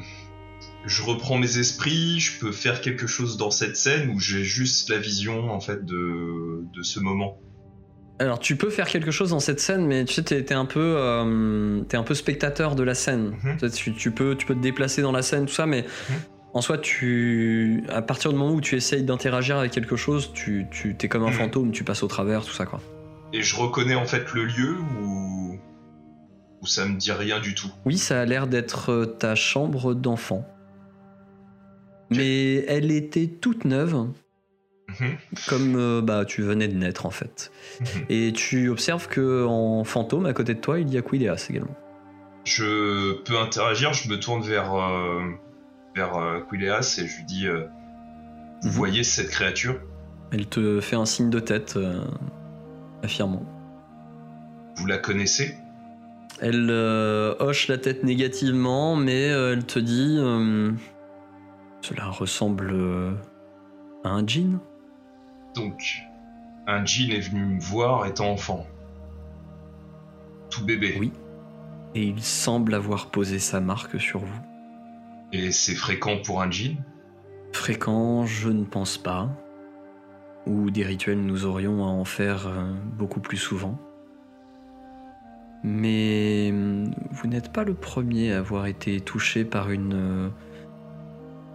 je 0.87 1.03
reprends 1.03 1.39
mes 1.39 1.59
esprits, 1.59 2.19
je 2.21 2.39
peux 2.41 2.53
faire 2.53 2.81
quelque 2.81 3.07
chose 3.07 3.37
dans 3.37 3.51
cette 3.51 3.77
scène 3.77 4.11
où 4.11 4.19
j'ai 4.21 4.45
juste 4.45 4.89
la 4.89 4.99
vision 4.99 5.51
en 5.51 5.61
fait 5.61 5.85
de, 5.85 6.65
de 6.75 6.83
ce 6.83 7.01
moment? 7.01 7.39
Alors 8.19 8.39
tu 8.39 8.57
peux 8.57 8.71
faire 8.71 8.87
quelque 8.87 9.11
chose 9.11 9.31
dans 9.31 9.41
cette 9.41 9.59
scène, 9.59 9.87
mais 9.87 10.05
tu 10.05 10.15
sais 10.15 10.23
t'es 10.23 10.45
t'es 10.45 10.55
un 10.55 10.67
peu 10.67 10.95
euh, 10.99 11.81
t'es 11.89 11.97
un 11.97 12.03
peu 12.05 12.15
spectateur 12.15 12.75
de 12.77 12.83
la 12.85 12.95
scène. 12.95 13.35
Mhm. 13.43 13.57
Tu, 13.59 13.71
tu- 13.71 13.95
tu 13.95 14.11
peux 14.13 14.37
tu 14.37 14.47
peux 14.47 14.55
te 14.55 14.61
déplacer 14.61 15.03
dans 15.03 15.13
la 15.13 15.23
scène 15.23 15.47
tout 15.47 15.53
ça, 15.55 15.67
mais 15.67 15.83
Mhm. 15.83 16.17
en 16.55 16.61
soi 16.61 16.79
tu 16.79 17.83
à 17.89 18.01
partir 18.03 18.33
du 18.33 18.39
moment 18.39 18.55
où 18.55 18.61
tu 18.61 18.77
essayes 18.77 19.03
d'interagir 19.03 19.57
avec 19.57 19.73
quelque 19.73 19.97
chose, 19.97 20.31
tu 20.35 20.67
tu 20.71 20.95
t'es 20.97 21.09
comme 21.09 21.25
un 21.25 21.29
Mhm. 21.31 21.33
fantôme, 21.33 21.73
tu 21.73 21.83
passes 21.85 22.03
au 22.05 22.07
travers 22.09 22.45
tout 22.45 22.53
ça 22.53 22.65
quoi. 22.67 22.81
Et 23.33 23.43
je 23.43 23.57
reconnais 23.57 23.95
en 23.97 24.05
fait 24.05 24.33
le 24.35 24.45
lieu 24.45 24.77
où, 25.01 25.59
où 26.62 26.66
ça 26.66 26.87
me 26.87 26.96
dit 26.96 27.12
rien 27.12 27.40
du 27.40 27.55
tout. 27.55 27.68
Oui, 27.85 27.98
ça 27.98 28.20
a 28.20 28.25
l'air 28.25 28.46
d'être 28.46 28.92
euh, 28.92 29.05
ta 29.07 29.35
chambre 29.35 29.94
d'enfant, 29.94 30.46
mais 32.11 32.64
elle 32.66 32.90
était 32.90 33.27
toute 33.27 33.64
neuve. 33.64 34.07
Mhm. 35.01 35.16
comme 35.48 35.77
euh, 35.77 36.03
bah, 36.03 36.25
tu 36.27 36.42
venais 36.42 36.68
de 36.68 36.77
naître 36.77 37.07
en 37.07 37.11
fait. 37.11 37.51
Mhm. 37.81 37.87
Et 38.11 38.33
tu 38.35 38.68
observes 38.68 39.09
que 39.09 39.46
en 39.46 39.85
fantôme, 39.85 40.27
à 40.27 40.35
côté 40.35 40.53
de 40.55 40.61
toi, 40.61 40.79
il 40.81 40.92
y 40.92 40.98
a 40.98 41.03
Quileas 41.03 41.46
également. 41.48 41.75
Je 42.44 43.14
peux 43.22 43.38
interagir, 43.38 43.92
je 43.94 44.09
me 44.11 44.18
tourne 44.18 44.42
vers, 44.42 44.75
euh, 44.75 45.22
vers 45.94 46.16
euh, 46.18 46.40
Quileas 46.51 46.98
et 47.03 47.07
je 47.07 47.16
lui 47.16 47.25
dis 47.25 47.46
euh, 47.46 47.64
Vous 48.62 48.68
Mhm. 48.68 48.75
voyez 48.75 49.03
cette 49.05 49.31
créature? 49.31 49.81
Elle 50.31 50.46
te 50.46 50.81
fait 50.81 50.96
un 50.96 51.07
signe 51.07 51.31
de 51.31 51.40
tête, 51.40 51.79
affirmant. 53.03 53.44
Vous 54.77 54.87
la 54.87 54.98
connaissez? 54.98 55.55
Elle 56.42 56.70
euh, 56.70 57.37
hoche 57.38 57.68
la 57.68 57.78
tête 57.78 58.02
négativement, 58.02 58.96
mais 58.96 59.31
euh, 59.31 59.52
elle 59.52 59.64
te 59.64 59.78
dit 59.78 60.16
euh, 60.18 60.72
Cela 61.83 62.07
ressemble 62.07 62.74
à 64.02 64.09
un 64.09 64.26
djinn 64.26 64.59
Donc, 65.55 66.02
un 66.66 66.85
djinn 66.85 67.12
est 67.12 67.20
venu 67.20 67.44
me 67.44 67.61
voir 67.61 68.07
étant 68.07 68.33
enfant. 68.33 68.66
Tout 70.50 70.64
bébé. 70.64 70.96
Oui. 70.98 71.12
Et 71.94 72.02
il 72.02 72.20
semble 72.20 72.74
avoir 72.74 73.12
posé 73.12 73.38
sa 73.38 73.61
marque 73.61 74.00
sur 74.00 74.18
vous. 74.18 74.42
Et 75.33 75.52
c'est 75.52 75.76
fréquent 75.76 76.16
pour 76.26 76.42
un 76.42 76.50
djinn? 76.50 76.76
Fréquent, 77.52 78.26
je 78.26 78.48
ne 78.48 78.64
pense 78.64 78.98
pas. 78.98 79.28
Ou 80.48 80.72
des 80.72 80.83
rituels, 80.83 81.24
nous 81.24 81.44
aurions 81.44 81.85
à 81.85 81.88
en 81.88 82.05
faire 82.05 82.50
beaucoup 82.98 83.20
plus 83.20 83.37
souvent. 83.37 83.78
Mais 85.64 86.51
hum, 86.51 86.90
vous 87.11 87.29
n'êtes 87.29 87.53
pas 87.53 87.64
le 87.64 87.75
premier 87.75 88.33
à 88.33 88.38
avoir 88.38 88.66
été 88.66 89.01
touché 89.01 89.44
par 89.44 89.70
une 89.70 89.94
euh, 89.94 90.29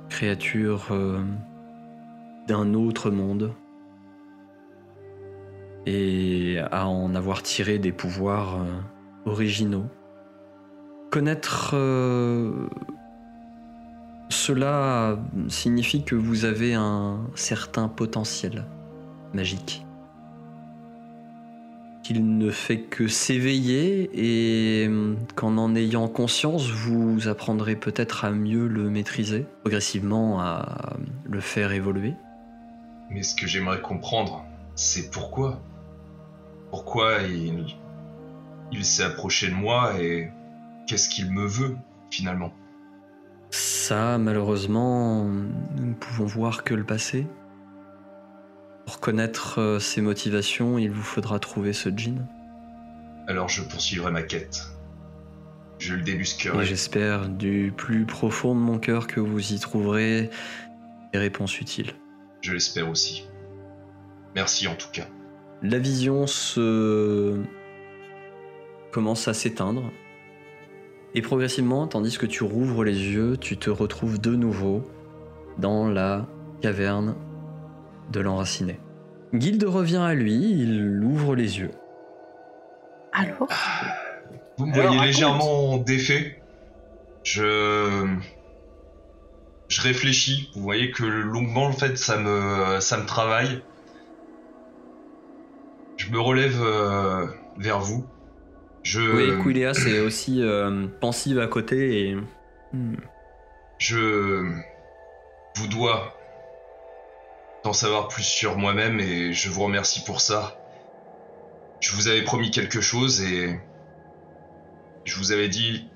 créature 0.09 0.87
euh, 0.91 1.21
d'un 2.47 2.73
autre 2.73 3.11
monde. 3.11 3.53
Et 5.85 6.57
à 6.71 6.87
en 6.87 7.15
avoir 7.15 7.43
tiré 7.43 7.79
des 7.79 7.91
pouvoirs 7.91 8.61
euh, 8.61 9.29
originaux. 9.29 9.85
Connaître 11.11 11.73
cela 14.29 15.17
signifie 15.47 16.03
que 16.03 16.15
vous 16.15 16.43
avez 16.43 16.73
un 16.73 17.21
certain 17.33 17.87
potentiel 17.87 18.65
magique. 19.33 19.86
Qu'il 22.07 22.37
ne 22.37 22.51
fait 22.51 22.83
que 22.83 23.09
s'éveiller 23.09 24.09
et 24.13 24.87
hum, 24.87 25.17
qu'en 25.35 25.57
en 25.57 25.75
ayant 25.75 26.07
conscience, 26.07 26.69
vous 26.69 27.27
apprendrez 27.27 27.75
peut-être 27.75 28.23
à 28.23 28.31
mieux 28.31 28.65
le 28.65 28.89
maîtriser, 28.89 29.45
progressivement 29.59 30.39
à 30.39 30.95
le 31.25 31.41
faire 31.41 31.73
évoluer. 31.73 32.13
Mais 33.09 33.23
ce 33.23 33.35
que 33.35 33.45
j'aimerais 33.45 33.81
comprendre, 33.81 34.45
c'est 34.73 35.11
pourquoi. 35.11 35.61
Pourquoi 36.71 37.23
il, 37.23 37.75
il 38.71 38.85
s'est 38.85 39.03
approché 39.03 39.49
de 39.49 39.55
moi 39.55 40.01
et 40.01 40.31
qu'est-ce 40.87 41.09
qu'il 41.09 41.29
me 41.29 41.45
veut 41.45 41.75
finalement? 42.09 42.53
Ça, 43.49 44.17
malheureusement, 44.17 45.25
nous 45.25 45.85
ne 45.85 45.93
pouvons 45.93 46.25
voir 46.25 46.63
que 46.63 46.73
le 46.73 46.85
passé. 46.85 47.27
Pour 48.87 49.01
connaître 49.01 49.59
euh, 49.59 49.79
ses 49.79 49.99
motivations, 49.99 50.77
il 50.77 50.89
vous 50.89 51.03
faudra 51.03 51.39
trouver 51.39 51.73
ce 51.73 51.89
djinn. 51.89 52.25
Alors 53.27 53.49
je 53.49 53.61
poursuivrai 53.61 54.11
ma 54.11 54.23
quête. 54.23 54.61
Je 55.77 55.93
le 55.93 55.99
Et 55.99 56.03
débusquerai. 56.03 56.65
j'espère 56.65 57.27
du 57.27 57.73
plus 57.75 58.05
profond 58.05 58.55
de 58.55 58.61
mon 58.61 58.79
cœur 58.79 59.07
que 59.07 59.19
vous 59.19 59.51
y 59.51 59.59
trouverez 59.59 60.29
des 61.11 61.19
réponses 61.19 61.59
utiles. 61.59 61.91
Je 62.41 62.53
l'espère 62.53 62.89
aussi. 62.89 63.27
Merci 64.35 64.69
en 64.69 64.75
tout 64.75 64.89
cas. 64.93 65.05
La 65.61 65.79
vision 65.79 66.25
se 66.25 67.41
commence 68.93 69.27
à 69.27 69.33
s'éteindre. 69.33 69.91
Et 71.13 71.21
progressivement, 71.21 71.87
tandis 71.87 72.17
que 72.17 72.25
tu 72.25 72.43
rouvres 72.45 72.85
les 72.85 72.97
yeux, 72.97 73.35
tu 73.35 73.57
te 73.57 73.69
retrouves 73.69 74.21
de 74.21 74.33
nouveau 74.33 74.89
dans 75.57 75.89
la 75.89 76.25
caverne 76.61 77.15
de 78.11 78.19
l'enraciné. 78.19 78.79
Guilde 79.33 79.63
revient 79.65 79.97
à 79.97 80.13
lui, 80.13 80.33
il 80.33 81.03
ouvre 81.03 81.35
les 81.35 81.59
yeux. 81.59 81.71
Alors 83.11 83.47
Vous 84.57 84.65
me 84.65 84.73
voyez 84.73 84.99
légèrement 84.99 85.77
défait. 85.77 86.41
Je. 87.23 88.07
Je 89.67 89.81
réfléchis. 89.81 90.49
Vous 90.55 90.61
voyez 90.61 90.91
que 90.91 91.03
longuement, 91.03 91.65
en 91.65 91.73
fait, 91.73 91.97
ça 91.97 92.17
me, 92.17 92.79
ça 92.79 92.97
me 92.97 93.05
travaille. 93.05 93.61
Je 95.97 96.09
me 96.11 96.19
relève 96.19 96.61
euh, 96.61 97.25
vers 97.57 97.79
vous. 97.79 98.05
Je. 98.83 99.01
Oui, 99.01 99.43
Quileas 99.43 99.85
est 99.87 99.99
aussi 99.99 100.41
euh, 100.41 100.87
pensive 101.01 101.39
à 101.39 101.47
côté 101.47 102.09
et. 102.09 102.17
Hmm. 102.73 102.95
Je 103.79 104.43
vous 105.55 105.67
dois 105.67 106.16
d'en 107.67 107.73
savoir 107.73 108.07
plus 108.07 108.23
sur 108.23 108.57
moi-même 108.57 109.01
et 109.01 109.33
je 109.33 109.49
vous 109.49 109.63
remercie 109.63 110.01
pour 110.05 110.21
ça. 110.21 110.57
Je 111.81 111.91
vous 111.91 112.07
avais 112.07 112.23
promis 112.23 112.49
quelque 112.49 112.79
chose 112.79 113.21
et 113.21 113.59
je 115.03 115.17
vous 115.17 115.33
avais 115.33 115.49
dit 115.49 115.89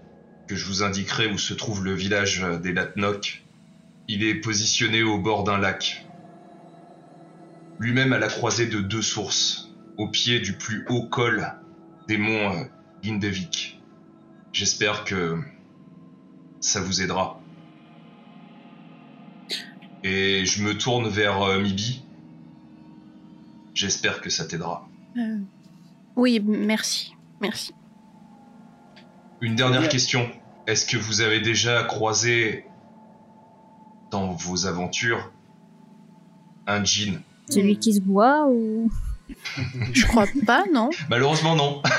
que 0.47 0.55
je 0.57 0.65
vous 0.65 0.83
indiquerai 0.83 1.27
où 1.27 1.37
se 1.37 1.53
trouve 1.53 1.85
le 1.85 1.93
village 1.93 2.45
des 2.61 2.73
Latnok. 2.73 3.45
Il 4.09 4.25
est 4.25 4.35
positionné 4.35 5.01
au 5.01 5.17
bord 5.17 5.45
d'un 5.45 5.57
lac. 5.57 6.05
Lui-même 7.79 8.11
à 8.11 8.19
la 8.19 8.27
croisée 8.27 8.67
de 8.67 8.81
deux 8.81 9.01
sources, 9.01 9.69
au 9.97 10.09
pied 10.09 10.41
du 10.41 10.57
plus 10.57 10.85
haut 10.89 11.07
col 11.07 11.53
des 12.09 12.17
monts 12.17 12.53
euh, 12.53 12.65
Lindevik. 13.01 13.81
J'espère 14.51 15.05
que 15.05 15.39
ça 16.59 16.81
vous 16.81 17.01
aidera. 17.01 17.40
Et 20.03 20.45
je 20.45 20.63
me 20.63 20.77
tourne 20.77 21.07
vers 21.07 21.41
euh, 21.43 21.59
Mibi. 21.61 22.03
J'espère 23.73 24.21
que 24.21 24.29
ça 24.29 24.45
t'aidera. 24.45 24.87
Euh, 25.17 25.37
Oui, 26.15 26.39
merci. 26.45 27.13
Merci. 27.39 27.73
Une 29.41 29.55
dernière 29.55 29.87
question. 29.89 30.29
Est-ce 30.67 30.85
que 30.85 30.97
vous 30.97 31.21
avez 31.21 31.39
déjà 31.39 31.83
croisé 31.83 32.65
dans 34.11 34.31
vos 34.33 34.67
aventures 34.67 35.31
un 36.67 36.83
djinn? 36.83 37.21
Celui 37.49 37.77
qui 37.79 37.93
se 37.93 38.01
boit 38.01 38.47
ou? 38.47 38.89
Je 39.93 40.05
crois 40.05 40.27
pas, 40.45 40.65
non 40.73 40.89
Malheureusement 41.09 41.55
non. 41.55 41.81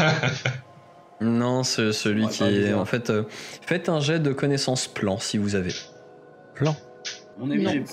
Non, 1.21 1.63
c'est 1.63 1.93
celui 1.93 2.25
Ouais, 2.25 2.31
qui 2.31 2.43
est. 2.43 2.73
En 2.75 2.85
fait, 2.85 3.09
euh, 3.11 3.23
faites 3.31 3.89
un 3.89 4.01
jet 4.01 4.19
de 4.19 4.33
connaissance 4.33 4.89
plan 4.89 5.19
si 5.21 5.39
vous 5.39 5.55
avez. 5.55 5.73
Plan. 6.57 6.75
On 7.41 7.51
est 7.51 7.59
Non. 7.59 7.85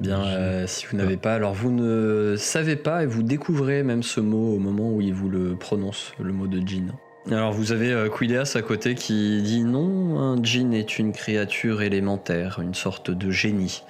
Bien, 0.00 0.22
euh, 0.22 0.66
si 0.68 0.86
vous 0.86 0.96
n'avez 0.96 1.16
pas, 1.16 1.34
alors 1.34 1.54
vous 1.54 1.72
ne 1.72 2.36
savez 2.36 2.76
pas 2.76 3.02
et 3.02 3.06
vous 3.06 3.24
découvrez 3.24 3.82
même 3.82 4.04
ce 4.04 4.20
mot 4.20 4.54
au 4.54 4.58
moment 4.60 4.92
où 4.92 5.00
il 5.00 5.12
vous 5.12 5.28
le 5.28 5.56
prononce, 5.56 6.12
le 6.20 6.32
mot 6.32 6.46
de 6.46 6.60
djinn. 6.64 6.92
Alors 7.28 7.52
vous 7.52 7.72
avez 7.72 7.92
euh, 7.92 8.08
Quileas 8.08 8.52
à 8.54 8.62
côté 8.62 8.94
qui 8.94 9.42
dit 9.42 9.64
non, 9.64 10.20
un 10.20 10.40
djinn 10.40 10.72
est 10.72 11.00
une 11.00 11.12
créature 11.12 11.82
élémentaire, 11.82 12.60
une 12.62 12.74
sorte 12.74 13.10
de 13.10 13.30
génie 13.32 13.82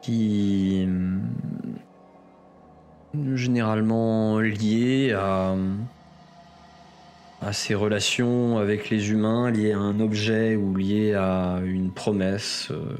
qui 0.00 0.84
hum, 0.84 1.20
généralement 3.36 4.40
lié 4.40 5.12
à 5.12 5.54
à 7.42 7.52
ses 7.52 7.74
relations 7.74 8.58
avec 8.58 8.88
les 8.88 9.10
humains, 9.10 9.50
lié 9.50 9.72
à 9.72 9.78
un 9.78 9.98
objet 9.98 10.54
ou 10.54 10.76
lié 10.76 11.14
à 11.14 11.60
une 11.64 11.90
promesse, 11.90 12.68
euh, 12.70 12.96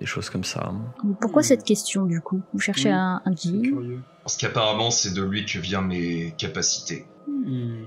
des 0.00 0.06
choses 0.06 0.30
comme 0.30 0.44
ça. 0.44 0.72
Pourquoi 1.20 1.42
Hmm. 1.42 1.44
cette 1.44 1.64
question 1.64 2.04
du 2.06 2.20
coup? 2.20 2.40
Vous 2.52 2.60
cherchez 2.60 2.90
Hmm. 2.90 2.94
un, 2.94 3.22
un 3.24 3.34
curieux. 3.34 4.00
Parce 4.22 4.36
qu'apparemment 4.36 4.90
c'est 4.90 5.12
de 5.12 5.22
lui 5.22 5.44
que 5.44 5.58
viennent 5.58 5.86
mes 5.86 6.32
capacités. 6.38 7.06
Hmm. 7.26 7.84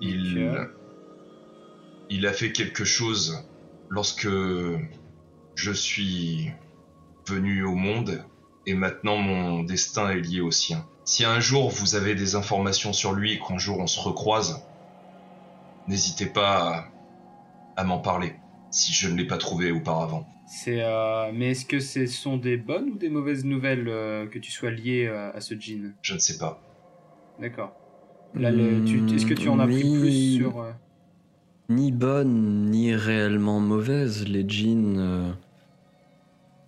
Il, 0.00 0.68
il 2.10 2.26
a 2.26 2.32
fait 2.32 2.52
quelque 2.52 2.84
chose 2.84 3.38
lorsque 3.88 4.28
je 4.28 5.70
suis 5.72 6.50
venu 7.28 7.64
au 7.64 7.74
monde 7.74 8.24
et 8.66 8.74
maintenant 8.74 9.16
mon 9.18 9.62
destin 9.62 10.10
est 10.10 10.20
lié 10.20 10.40
au 10.40 10.50
sien. 10.50 10.84
Si 11.04 11.24
un 11.24 11.40
jour 11.40 11.70
vous 11.70 11.94
avez 11.94 12.14
des 12.14 12.34
informations 12.34 12.92
sur 12.92 13.12
lui 13.12 13.32
et 13.34 13.38
qu'un 13.38 13.58
jour 13.58 13.78
on 13.78 13.86
se 13.86 14.00
recroise, 14.00 14.66
n'hésitez 15.86 16.26
pas 16.26 16.88
à, 17.76 17.80
à 17.80 17.84
m'en 17.84 17.98
parler 17.98 18.34
si 18.74 18.92
je 18.92 19.08
ne 19.08 19.16
l'ai 19.16 19.26
pas 19.26 19.38
trouvé 19.38 19.70
auparavant. 19.70 20.28
C'est, 20.46 20.82
euh, 20.82 21.30
mais 21.32 21.52
est-ce 21.52 21.64
que 21.64 21.80
ce 21.80 22.06
sont 22.06 22.36
des 22.36 22.56
bonnes 22.56 22.90
ou 22.90 22.96
des 22.98 23.08
mauvaises 23.08 23.44
nouvelles 23.44 23.88
euh, 23.88 24.26
que 24.26 24.38
tu 24.38 24.50
sois 24.50 24.70
lié 24.70 25.06
euh, 25.06 25.32
à 25.32 25.40
ce 25.40 25.54
djinn? 25.54 25.94
Je 26.02 26.14
ne 26.14 26.18
sais 26.18 26.38
pas. 26.38 26.60
D'accord. 27.40 27.72
Là, 28.34 28.50
tu- 28.50 29.02
est-ce 29.14 29.26
que 29.26 29.34
tu 29.34 29.48
en 29.48 29.58
as 29.60 29.66
pris 29.66 29.98
plus 30.00 30.36
sur 30.36 30.64
Ni 31.68 31.92
bonne, 31.92 32.70
ni 32.70 32.94
réellement 32.94 33.60
mauvaise. 33.60 34.26
Les 34.28 34.44
euh, 34.98 35.30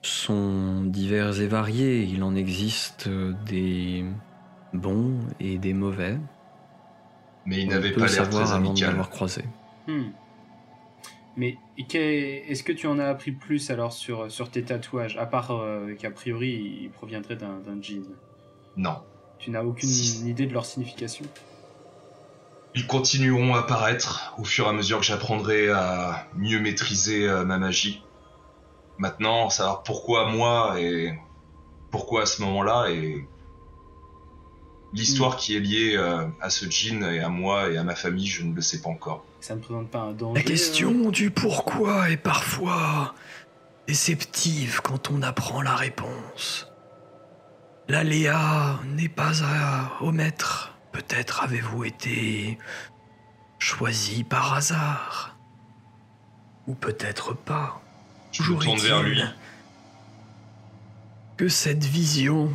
sont 0.03 0.85
divers 0.85 1.40
et 1.40 1.49
variés. 1.49 2.03
Il 2.05 2.23
en 2.23 2.35
existe 2.37 3.09
des 3.47 4.05
bons 4.73 5.19
et 5.40 5.59
des 5.59 5.75
mauvais. 5.75 6.19
Mais 7.45 7.62
il 7.62 7.69
On 7.69 7.71
n'avait 7.73 7.90
peut 7.92 8.01
pas 8.01 8.07
l'air 8.07 8.25
savoir 8.25 8.45
très 8.45 8.55
avant 8.55 8.62
de 8.62 8.69
amical. 8.69 8.95
croisé. 9.11 9.45
hmm. 9.87 10.11
Mais 11.37 11.59
est-ce 11.79 12.62
que 12.62 12.72
tu 12.72 12.87
en 12.87 12.99
as 12.99 13.07
appris 13.07 13.33
plus 13.33 13.70
alors 13.70 13.92
sur, 13.92 14.31
sur 14.31 14.51
tes 14.51 14.62
tatouages, 14.62 15.16
à 15.18 15.27
part 15.27 15.51
euh, 15.51 15.94
qu'a 15.94 16.11
priori 16.11 16.81
ils 16.83 16.90
proviendraient 16.90 17.37
d'un 17.37 17.61
djinn 17.81 18.07
Non. 18.77 19.03
Tu 19.38 19.51
n'as 19.51 19.62
aucune 19.62 19.88
Si. 19.88 20.29
idée 20.29 20.46
de 20.46 20.55
leur 20.55 20.64
signification? 20.64 21.27
Ils 22.75 22.87
continueront 22.87 23.55
à 23.55 23.61
apparaître 23.61 24.35
au 24.38 24.44
fur 24.44 24.66
et 24.66 24.68
à 24.68 24.72
mesure 24.72 25.01
que 25.01 25.07
j'apprendrai 25.07 25.68
à 25.70 26.27
mieux 26.35 26.61
maîtriser 26.61 27.27
euh, 27.29 27.44
ma 27.44 27.59
magie. 27.59 28.03
Maintenant, 28.99 29.51
savoir 29.51 29.83
pourquoi 29.83 30.31
moi 30.31 30.81
et 30.81 31.18
pourquoi 31.90 32.22
à 32.22 32.27
ce 32.27 32.42
moment-là 32.42 32.90
et 32.90 33.27
l'histoire 34.97 35.37
qui 35.37 35.57
est 35.57 35.61
liée 35.61 35.95
euh, 35.97 36.27
à 36.41 36.51
ce 36.51 36.67
djinn 36.67 37.05
et 37.05 37.21
à 37.21 37.29
moi 37.29 37.71
et 37.71 37.77
à 37.77 37.85
ma 37.85 37.95
famille, 37.95 38.27
je 38.27 38.43
ne 38.43 38.55
le 38.55 38.63
sais 38.63 38.81
pas 38.81 38.89
encore. 38.89 39.25
Ça 39.41 39.55
ne 39.55 39.61
présente 39.61 39.91
pas 39.91 40.01
un 40.01 40.13
danger 40.13 40.41
La 40.41 40.45
question 40.45 41.11
du 41.11 41.31
pourquoi 41.31 42.11
est 42.11 42.17
parfois 42.17 43.15
déceptive 43.87 44.81
quand 44.83 45.11
on 45.11 45.23
apprend 45.23 45.63
la 45.63 45.77
réponse. 45.77 46.69
L'aléa 47.89 48.81
n'est 48.85 49.09
pas 49.09 49.45
à 49.45 50.03
omettre. 50.03 50.75
Peut-être 50.93 51.43
avez-vous 51.45 51.85
été 51.85 52.59
choisi 53.59 54.25
par 54.25 54.55
hasard. 54.55 55.37
Ou 56.67 56.75
peut-être 56.75 57.35
pas. 57.35 57.81
Je 58.33 58.43
me 58.43 58.47
Toujours 58.47 58.63
tourne 58.63 58.81
vers 58.81 59.01
est-il 59.01 59.13
lui. 59.13 59.23
Que 61.37 61.49
cette 61.49 61.85
vision 61.85 62.51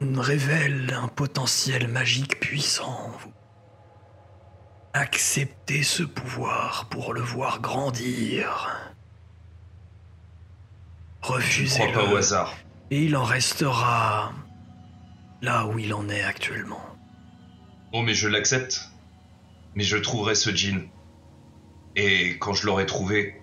révèle 0.00 0.92
un 0.94 1.08
potentiel 1.08 1.88
magique 1.88 2.38
puissant 2.40 2.88
en 2.88 3.10
vous. 3.10 3.32
Acceptez 4.92 5.82
ce 5.82 6.02
pouvoir 6.02 6.88
pour 6.88 7.12
le 7.12 7.20
voir 7.20 7.60
grandir. 7.60 8.90
Refusez-le. 11.22 11.92
crois 11.92 12.04
pas 12.04 12.12
au 12.12 12.16
hasard. 12.16 12.56
Et 12.90 13.04
il 13.04 13.16
en 13.16 13.24
restera 13.24 14.32
là 15.42 15.66
où 15.66 15.78
il 15.78 15.92
en 15.94 16.08
est 16.08 16.22
actuellement. 16.22 16.80
Oh, 17.92 18.02
mais 18.02 18.14
je 18.14 18.28
l'accepte. 18.28 18.90
Mais 19.74 19.84
je 19.84 19.96
trouverai 19.96 20.34
ce 20.34 20.50
djinn. 20.50 20.88
Et 21.96 22.38
quand 22.38 22.52
je 22.52 22.66
l'aurai 22.66 22.86
trouvé, 22.86 23.40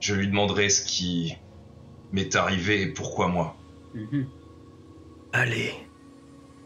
je 0.00 0.14
lui 0.14 0.28
demanderai 0.28 0.68
ce 0.68 0.84
qui 0.84 1.36
m'est 2.12 2.34
arrivé 2.36 2.82
et 2.82 2.86
pourquoi 2.86 3.28
moi. 3.28 3.56
Mhm. 3.94 4.28
Allez. 5.32 5.72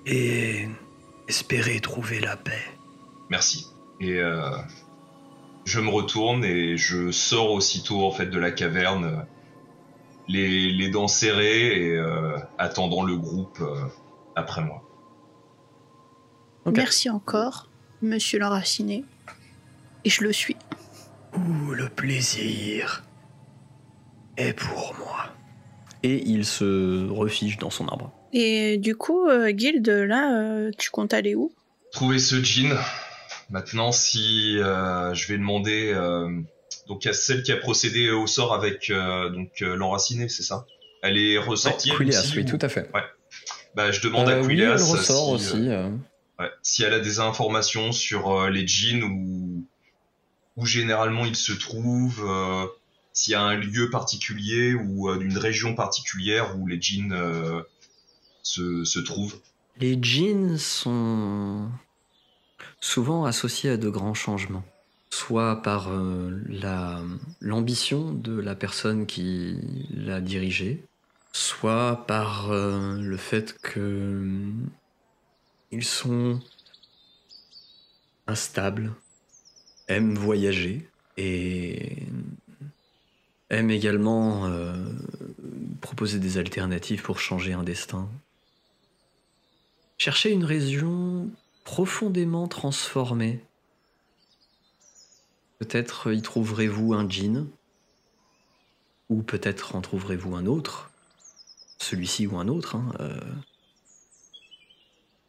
Et 0.07 0.69
espérez 1.29 1.81
trouver 1.81 2.21
la 2.21 2.37
paix. 2.37 2.63
Merci. 3.31 3.67
Et 4.01 4.19
euh, 4.19 4.51
je 5.65 5.81
me 5.81 5.89
retourne 5.89 6.45
et 6.45 6.77
je 6.77 7.11
sors 7.11 7.51
aussitôt 7.51 8.05
en 8.05 8.11
fait 8.11 8.27
de 8.27 8.39
la 8.39 8.51
caverne, 8.51 9.27
les, 10.29 10.71
les 10.71 10.91
dents 10.91 11.09
serrées 11.09 11.87
et 11.87 11.97
euh, 11.97 12.37
attendant 12.59 13.03
le 13.03 13.17
groupe 13.17 13.59
euh, 13.61 13.87
après 14.37 14.63
moi. 14.63 14.83
Merci 16.67 17.11
encore, 17.11 17.69
monsieur 18.01 18.39
l'enraciné. 18.39 19.05
Et 20.05 20.11
je 20.11 20.23
le 20.23 20.33
suis. 20.33 20.57
Ouh, 21.37 21.73
le 21.73 21.89
plaisir 21.89 23.05
est 24.37 24.53
pour 24.53 24.95
moi. 24.99 25.27
Et 26.03 26.23
il 26.27 26.45
se 26.45 27.09
refiche 27.09 27.59
dans 27.59 27.71
son 27.71 27.89
arbre. 27.89 28.13
Et 28.35 28.79
du 28.79 28.97
coup, 28.97 29.29
euh, 29.29 29.53
Guild, 29.53 29.89
là, 29.89 30.37
euh, 30.41 30.71
tu 30.77 30.91
comptes 30.91 31.15
aller 31.15 31.37
où? 31.37 31.53
Trouver 31.93 32.19
ce 32.19 32.43
djinn. 32.43 32.77
Maintenant, 33.49 33.93
si 33.93 34.59
euh, 34.59 35.15
je 35.15 35.29
vais 35.29 35.39
demander 35.39 35.93
euh, 35.95 36.29
donc 36.89 37.07
à 37.07 37.13
celle 37.13 37.45
qui 37.45 37.53
a 37.53 37.57
procédé 37.57 38.11
au 38.11 38.27
sort 38.27 38.53
avec 38.53 38.91
euh, 38.91 39.31
donc 39.31 39.51
euh, 39.63 39.77
l'enraciné, 39.77 40.29
c'est 40.29 40.43
ça? 40.43 40.67
Elle 41.03 41.17
est 41.17 41.39
ressortie 41.39 41.93
aussi, 41.93 42.37
oui, 42.39 42.43
ou- 42.43 42.47
tout 42.47 42.59
à 42.61 42.69
fait. 42.69 42.91
Bah, 43.77 43.93
je 43.93 44.01
demande 44.01 44.29
Euh, 44.29 44.41
à 44.41 44.43
oui, 44.43 44.57
Quileas 44.57 44.75
elle 44.75 44.83
ressort 44.83 45.29
si, 45.29 45.35
aussi. 45.35 45.69
euh. 45.69 45.91
Ouais. 46.41 46.51
Si 46.63 46.83
elle 46.83 46.95
a 46.95 47.01
des 47.01 47.21
informations 47.21 47.93
sur 47.93 48.33
euh, 48.33 48.51
les 48.51 48.67
djinns 48.67 49.05
ou 49.05 49.65
où 50.57 50.67
généralement 50.67 51.25
ils 51.25 51.37
se 51.37 51.53
trouvent, 51.53 52.25
euh, 52.29 52.67
s'il 53.13 53.33
y 53.33 53.35
a 53.35 53.43
un 53.43 53.57
lieu 53.57 53.91
particulier 53.91 54.75
ou 54.75 55.09
euh, 55.11 55.19
d'une 55.19 55.37
région 55.39 55.75
particulière 55.75 56.57
où 56.59 56.67
les 56.67 56.81
euh, 57.13 57.63
se. 58.45 58.85
Les 59.81 59.99
djinns 60.01 60.57
sont 60.59 61.69
souvent 62.81 63.25
associés 63.25 63.71
à 63.71 63.77
de 63.77 63.89
grands 63.89 64.15
changements, 64.15 64.65
soit 65.11 65.63
par 65.63 65.89
euh, 65.91 66.41
la- 66.49 67.03
l'ambition 67.41 68.13
de 68.13 68.39
la 68.39 68.55
personne 68.55 69.07
qui 69.07 69.57
l'a 69.91 70.21
dirigé, 70.21 70.85
soit 71.33 72.05
par 72.07 72.53
euh, 72.53 73.01
le 73.01 73.17
fait 73.17 73.57
que 73.63 74.53
ils 75.73 75.85
sont 75.85 76.41
instables, 78.29 78.93
aiment 79.89 80.15
voyager, 80.15 80.89
et 81.17 82.07
aime 83.51 83.71
également 83.71 84.47
euh, 84.47 84.75
proposer 85.81 86.19
des 86.19 86.39
alternatives 86.39 87.03
pour 87.03 87.19
changer 87.19 87.53
un 87.53 87.65
destin. 87.65 88.09
Cherchez 89.99 90.33
une 90.33 90.45
région 90.45 91.31
profondément 91.65 92.47
transformée. 92.49 93.41
Peut-être 95.59 96.13
y 96.13 96.21
trouverez-vous 96.21 96.95
un 96.95 97.09
djinn, 97.09 97.47
ou 99.09 99.23
peut-être 99.23 99.77
en 99.77 99.81
trouverez-vous 99.81 100.35
un 100.35 100.47
autre, 100.47 100.91
celui-ci 101.79 102.27
ou 102.27 102.37
un 102.39 102.49
autre. 102.49 102.77
hein, 102.77 102.93
euh. 103.01 103.21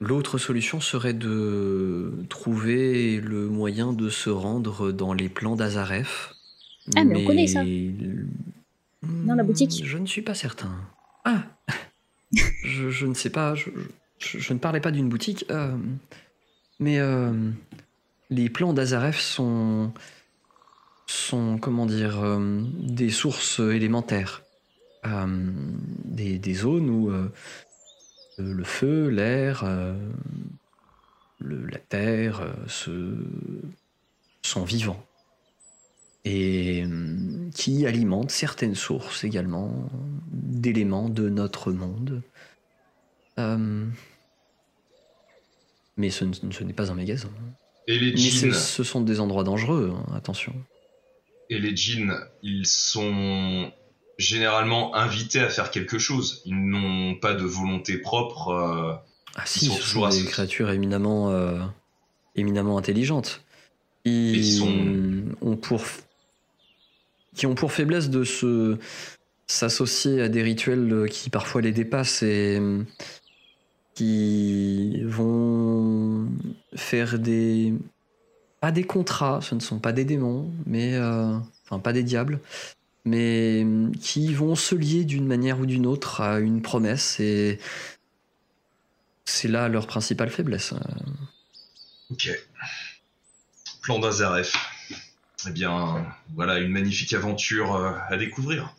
L'autre 0.02 0.38
solution 0.38 0.82
serait 0.82 1.14
de 1.14 2.12
trouver 2.30 3.22
le 3.22 3.48
moyen 3.48 3.94
de 3.94 4.10
se 4.10 4.30
rendre 4.30 4.92
dans 4.92 5.14
les 5.14 5.30
plans 5.30 5.56
d'Azaref. 5.56 6.34
Ah, 6.98 7.06
mais 7.06 7.24
on 7.24 7.26
connaît 7.26 7.48
ça. 7.48 7.64
Dans 7.64 9.36
la 9.36 9.44
boutique. 9.44 9.82
Je 9.86 9.98
ne 9.98 10.06
suis 10.06 10.22
pas 10.22 10.34
certain. 10.36 10.72
Ah 11.24 11.44
je, 12.34 12.90
je 12.90 13.06
ne 13.06 13.14
sais 13.14 13.30
pas, 13.30 13.56
je, 13.56 13.70
je- 14.26 14.54
ne 14.54 14.60
parlais 14.60 14.82
pas 14.82 14.92
d'une 14.92 15.10
boutique. 15.10 15.46
euh, 15.52 15.76
mais 16.80 17.00
euh, 17.00 17.32
les 18.30 18.50
plans 18.50 18.74
d'Azaref 18.74 19.20
sont, 19.20 19.94
sont, 21.08 21.58
comment 21.58 21.86
dire, 21.86 22.22
euh, 22.22 22.62
des 22.80 23.10
sources 23.10 23.60
élémentaires. 23.60 24.42
Des, 26.04 26.54
zones 26.56 26.90
où 26.90 27.12
le 28.40 28.64
feu, 28.64 29.10
l'air, 29.10 29.64
la 31.40 31.78
terre 31.78 32.56
se, 32.66 33.16
sont 34.42 34.64
vivants. 34.64 35.06
Et 36.24 36.86
qui 37.54 37.86
alimentent 37.86 38.32
certaines 38.32 38.74
sources 38.74 39.24
également 39.24 39.88
d'éléments 40.32 41.08
de 41.08 41.30
notre 41.30 41.72
monde. 41.72 42.24
Mais 45.98 46.10
ce, 46.10 46.26
n'est 46.26 46.74
pas 46.74 46.92
un 46.92 46.96
magasin. 46.96 47.30
Et 47.88 47.98
les 48.00 48.12
Mais 48.14 48.52
ce, 48.54 48.84
sont 48.84 49.02
des 49.02 49.20
endroits 49.20 49.44
dangereux, 49.44 49.94
hein, 49.96 50.14
attention. 50.16 50.54
et 51.50 51.60
les 51.60 51.76
djinns, 51.76 52.18
ils 52.42 52.66
sont 52.66 53.72
généralement 54.18 54.96
invités 54.96 55.40
à 55.40 55.50
faire 55.50 55.70
quelque 55.72 55.98
chose. 56.00 56.42
Ils 56.46 56.56
n'ont 56.68 57.16
pas 57.16 57.34
de 57.34 57.44
volonté 57.44 57.98
propre. 57.98 58.50
euh, 58.50 58.94
Ah 59.36 59.44
si, 59.46 59.66
sont 59.66 59.74
ce 59.76 59.82
toujours 59.82 60.12
sont 60.12 60.20
des 60.20 60.26
créatures 60.26 60.72
éminemment, 60.72 61.32
euh, 61.32 61.60
éminemment 62.36 62.78
intelligentes. 62.78 63.44
Ils, 64.06 64.38
Ils 64.38 64.58
sont- 64.58 65.48
ont 65.48 65.56
pour, 65.58 65.82
qui 67.36 67.46
ont 67.46 67.56
pour 67.56 67.72
faiblesse 67.72 68.10
de 68.10 68.24
se 68.24 68.78
s'associer 69.48 70.22
à 70.22 70.30
des 70.30 70.42
rituels 70.42 70.92
euh, 70.92 71.08
qui 71.08 71.30
parfois 71.30 71.62
les 71.62 71.72
dépassent 71.72 72.24
et 72.24 72.60
qui 73.96 75.02
vont 75.04 76.28
faire 76.76 77.18
des 77.18 77.74
pas 78.60 78.72
des 78.72 78.84
contrats, 78.84 79.42
ce 79.42 79.56
ne 79.56 79.60
sont 79.60 79.80
pas 79.80 79.92
des 79.94 80.06
démons, 80.06 80.52
mais 80.66 80.96
euh, 80.96 81.38
enfin 81.66 81.80
pas 81.80 81.94
des 81.94 82.04
diables, 82.04 82.40
mais 83.06 83.64
euh, 83.64 83.90
qui 84.02 84.34
vont 84.34 84.56
se 84.56 84.76
lier 84.76 85.06
d'une 85.06 85.26
manière 85.26 85.60
ou 85.60 85.66
d'une 85.66 85.86
autre 85.86 86.22
à 86.22 86.40
une 86.40 86.62
promesse 86.62 87.20
et 87.20 87.60
c'est 89.26 89.48
là 89.48 89.70
leur 89.70 89.88
principale 89.88 90.30
faiblesse. 90.30 90.74
Ok. 92.12 92.30
Plan 93.82 94.00
d'Azaref. 94.00 94.54
Eh 95.48 95.52
bien, 95.52 96.06
voilà 96.34 96.60
une 96.60 96.72
magnifique 96.72 97.14
aventure 97.14 97.76
euh, 97.76 97.92
à 98.10 98.18
découvrir. 98.18 98.76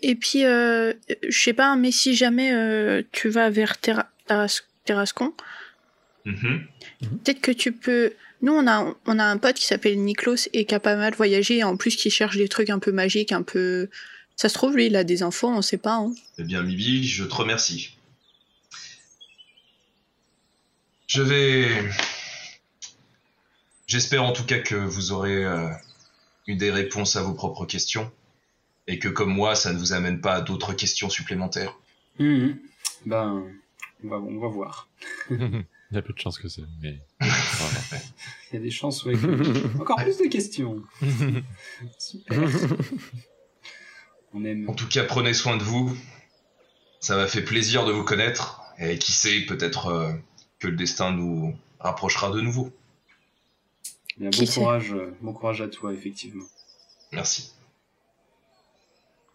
Et 0.00 0.14
puis, 0.14 0.44
euh, 0.44 0.92
je 1.28 1.36
sais 1.36 1.52
pas, 1.52 1.74
mais 1.74 1.90
si 1.90 2.14
jamais 2.14 2.52
euh, 2.52 3.02
tu 3.10 3.28
vas 3.28 3.50
vers 3.50 3.78
Terra- 3.78 4.08
Terras- 4.28 4.62
Terrascon, 4.84 5.32
Mhm. 6.24 6.66
peut-être 7.24 7.40
que 7.40 7.50
tu 7.52 7.72
peux. 7.72 8.12
Nous, 8.42 8.52
on 8.52 8.66
a, 8.68 8.94
on 9.06 9.18
a 9.18 9.24
un 9.24 9.36
pote 9.38 9.56
qui 9.56 9.66
s'appelle 9.66 9.98
Niklos 9.98 10.48
et 10.52 10.64
qui 10.64 10.74
a 10.74 10.80
pas 10.80 10.94
mal 10.96 11.14
voyagé, 11.14 11.58
et 11.58 11.64
en 11.64 11.76
plus 11.76 11.96
qui 11.96 12.10
cherche 12.10 12.36
des 12.36 12.48
trucs 12.48 12.70
un 12.70 12.78
peu 12.78 12.92
magiques, 12.92 13.32
un 13.32 13.42
peu. 13.42 13.88
Ça 14.36 14.48
se 14.48 14.54
trouve, 14.54 14.76
lui, 14.76 14.86
il 14.86 14.94
a 14.96 15.02
des 15.02 15.22
enfants, 15.24 15.56
on 15.58 15.62
sait 15.62 15.78
pas. 15.78 15.94
Hein. 15.96 16.12
Eh 16.38 16.44
bien, 16.44 16.62
Mibi, 16.62 17.06
je 17.08 17.24
te 17.24 17.34
remercie. 17.34 17.96
Je 21.06 21.22
vais. 21.22 21.68
J'espère 23.86 24.22
en 24.24 24.32
tout 24.32 24.44
cas 24.44 24.58
que 24.58 24.74
vous 24.74 25.12
aurez 25.12 25.44
euh, 25.44 25.68
eu 26.46 26.54
des 26.56 26.70
réponses 26.70 27.16
à 27.16 27.22
vos 27.22 27.32
propres 27.32 27.64
questions 27.64 28.10
et 28.86 28.98
que, 28.98 29.08
comme 29.08 29.30
moi, 29.32 29.54
ça 29.54 29.72
ne 29.72 29.78
vous 29.78 29.92
amène 29.92 30.20
pas 30.20 30.34
à 30.34 30.40
d'autres 30.42 30.74
questions 30.74 31.08
supplémentaires. 31.10 31.74
Mhm. 32.18 32.58
Ben, 33.06 33.44
on 34.04 34.08
va, 34.08 34.16
on 34.18 34.38
va 34.38 34.48
voir. 34.48 34.88
Il 35.30 35.94
y 35.94 35.96
a 35.96 36.02
peu 36.02 36.12
de 36.12 36.18
chance 36.18 36.38
que 36.38 36.48
c'est, 36.48 36.62
mais. 36.82 36.98
Il 38.52 38.54
y 38.54 38.56
a 38.56 38.60
des 38.60 38.70
chances, 38.70 39.04
ouais. 39.04 39.14
que- 39.14 39.78
Encore 39.80 39.96
plus 39.96 40.18
de 40.18 40.26
questions. 40.28 40.82
Super. 41.98 42.38
On 44.34 44.44
aime. 44.44 44.68
En 44.68 44.74
tout 44.74 44.86
cas, 44.88 45.04
prenez 45.04 45.32
soin 45.34 45.56
de 45.56 45.62
vous. 45.62 45.96
Ça 47.00 47.16
m'a 47.16 47.26
fait 47.26 47.42
plaisir 47.42 47.86
de 47.86 47.92
vous 47.92 48.04
connaître 48.04 48.60
et 48.78 48.98
qui 48.98 49.12
sait, 49.12 49.40
peut-être 49.46 49.86
euh, 49.86 50.12
que 50.58 50.68
le 50.68 50.76
destin 50.76 51.12
nous 51.12 51.56
rapprochera 51.80 52.30
de 52.30 52.40
nouveau. 52.40 52.70
Bien, 54.18 54.30
bon 54.30 54.46
courage, 54.46 54.92
euh, 54.92 55.16
bon 55.22 55.32
courage 55.32 55.62
à 55.62 55.68
toi, 55.68 55.92
effectivement. 55.94 56.44
Merci. 57.12 57.52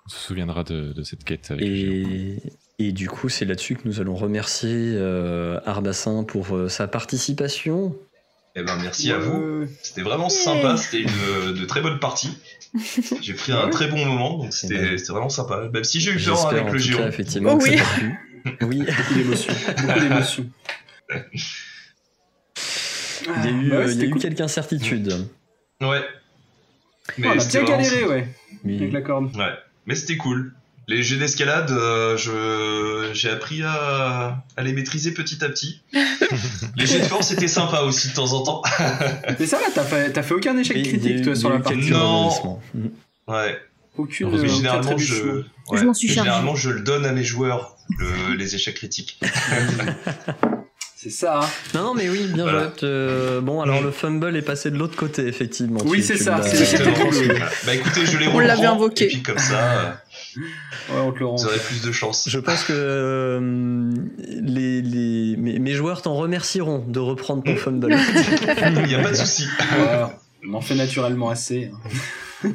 On 0.05 0.09
se 0.09 0.17
souviendra 0.19 0.63
de, 0.65 0.91
de 0.93 1.03
cette 1.03 1.23
quête 1.23 1.49
avec 1.51 1.65
le 1.65 1.75
géant. 1.75 2.09
Et, 2.09 2.53
et 2.79 2.91
du 2.91 3.07
coup, 3.09 3.29
c'est 3.29 3.45
là-dessus 3.45 3.75
que 3.75 3.81
nous 3.85 3.99
allons 3.99 4.15
remercier 4.15 4.69
euh, 4.95 5.59
Arbassin 5.65 6.23
pour 6.23 6.55
euh, 6.55 6.69
sa 6.69 6.87
participation. 6.87 7.95
Eh 8.55 8.61
ben, 8.63 8.75
merci 8.81 9.11
à 9.11 9.17
vous. 9.17 9.65
C'était 9.81 10.01
vraiment 10.03 10.29
sympa, 10.29 10.77
c'était 10.77 11.01
une 11.01 11.09
euh, 11.27 11.53
de 11.53 11.65
très 11.65 11.81
bonne 11.81 11.99
partie. 11.99 12.37
J'ai 13.21 13.33
pris 13.33 13.51
un 13.51 13.69
très 13.69 13.87
bon 13.87 14.05
moment, 14.05 14.37
donc 14.37 14.47
Eh 14.49 14.51
c'était 14.51 14.77
ben, 14.77 14.97
c'était 14.97 15.11
vraiment 15.13 15.29
sympa. 15.29 15.69
Même 15.73 15.83
si 15.83 15.99
j'ai 16.01 16.11
eu 16.11 16.19
peur 16.23 16.47
avec 16.47 16.63
en 16.65 16.71
le 16.71 16.77
géant. 16.79 17.07
effectivement, 17.07 17.57
Oh 17.59 17.63
oui. 17.63 17.77
Oui, 18.61 18.79
Beaucoup 18.85 19.13
d'émotions. 19.15 19.53
Beaucoup 19.87 19.99
d'émotions. 19.99 20.49
il 23.25 23.45
y 23.45 23.47
a 23.47 23.51
eu, 23.51 23.69
Bah 23.69 23.77
ouais, 23.77 23.83
il 23.83 23.87
y 23.87 23.87
a 23.87 23.87
c'était 23.87 24.05
eu 24.05 24.09
cool. 24.11 24.21
quelques 24.21 24.41
incertitudes. 24.41 25.13
Ouais. 25.81 26.01
Mais 27.17 27.27
Oh, 27.27 27.31
on 27.33 27.37
a 27.37 27.39
c'était 27.39 27.63
bien 27.63 27.75
vraiment- 27.75 27.89
galéré, 27.89 28.05
ouais, 28.05 28.27
Oui. 28.65 28.75
avec 28.77 28.91
la 28.93 29.01
corde. 29.01 29.35
Ouais. 29.35 29.53
Mais 29.85 29.95
c'était 29.95 30.17
cool. 30.17 30.53
Les 30.89 31.01
jeux 31.01 31.15
d'escalade, 31.17 31.71
euh, 31.71 32.17
je 32.17 33.11
j'ai 33.13 33.29
appris 33.29 33.61
à, 33.63 34.43
à 34.57 34.63
les 34.63 34.73
maîtriser 34.73 35.11
petit 35.13 35.43
à 35.43 35.47
petit. 35.49 35.81
les 36.75 36.85
jets 36.85 36.99
de 36.99 37.05
force 37.05 37.27
c'était 37.29 37.47
sympa 37.47 37.81
aussi 37.81 38.09
de 38.09 38.13
temps 38.13 38.33
en 38.33 38.43
temps. 38.43 38.61
Mais 39.39 39.45
ça 39.45 39.57
va, 39.57 39.63
t'as 39.73 39.83
fait, 39.83 40.11
t'as 40.11 40.23
fait 40.23 40.33
aucun 40.33 40.57
échec 40.57 40.83
critique, 40.83 41.21
toi, 41.23 41.35
sur 41.35 41.49
la 41.49 41.59
partie. 41.59 41.89
Non. 41.89 42.59
Ouais. 43.27 43.57
Aucune. 43.97 44.29
Mais 44.31 44.39
aucun 44.39 44.47
généralement 44.47 44.97
je, 44.97 45.15
ouais. 45.23 45.43
Je 45.77 45.83
m'en 45.85 45.93
suis 45.93 46.09
Mais 46.09 46.15
chargé. 46.15 46.29
généralement 46.29 46.55
je 46.55 46.69
le 46.71 46.81
donne 46.81 47.05
à 47.05 47.11
mes 47.13 47.23
joueurs 47.23 47.77
le- 47.99 48.33
les 48.35 48.55
échecs 48.55 48.75
critiques. 48.75 49.19
C'est 50.95 51.09
ça. 51.09 51.41
hein. 51.43 51.47
Non, 51.73 51.83
non, 51.83 51.93
mais 51.95 52.07
oui, 52.09 52.27
bien 52.33 52.43
Voilà. 52.43 52.63
joué. 52.69 52.71
Euh, 52.83 53.41
bon, 53.41 53.59
alors 53.61 53.81
le 53.81 53.91
fumble 53.91 54.37
est 54.37 54.41
passé 54.41 54.71
de 54.71 54.77
l'autre 54.77 54.95
côté, 54.95 55.27
effectivement. 55.27 55.81
Oui, 55.85 56.01
c'est 56.01 56.15
ça, 56.17 56.41
c'est- 56.41 56.77
bah 57.65 57.75
écoutez, 57.75 58.05
je 58.05 58.17
les 58.17 58.27
On 58.29 58.39
l'avait 58.39 58.65
invoqué. 58.67 59.05
Et 59.05 59.07
puis 59.09 59.21
comme 59.21 59.37
ça, 59.37 59.59
euh, 59.59 59.91
Ouais, 60.37 60.99
on 61.01 61.11
te 61.11 61.19
le 61.19 61.25
rend. 61.27 61.35
vous 61.35 61.45
aurez 61.45 61.59
plus 61.59 61.81
de 61.81 61.91
chance. 61.91 62.27
Je 62.29 62.39
pense 62.39 62.63
que 62.63 62.73
euh, 62.75 63.91
les, 64.41 64.81
les- 64.81 65.35
mes, 65.37 65.59
mes 65.59 65.73
joueurs 65.73 66.01
t'en 66.01 66.15
remercieront 66.15 66.83
de 66.87 66.99
reprendre 66.99 67.43
ton 67.43 67.55
fumble. 67.55 67.91
Il 68.77 68.87
n'y 68.87 68.95
a 68.95 69.01
pas 69.01 69.11
de 69.11 69.15
souci. 69.15 69.45
Ouais, 69.77 70.05
on 70.49 70.53
en 70.55 70.61
fait 70.61 70.75
naturellement 70.75 71.29
assez. 71.29 71.71
hein. 72.43 72.49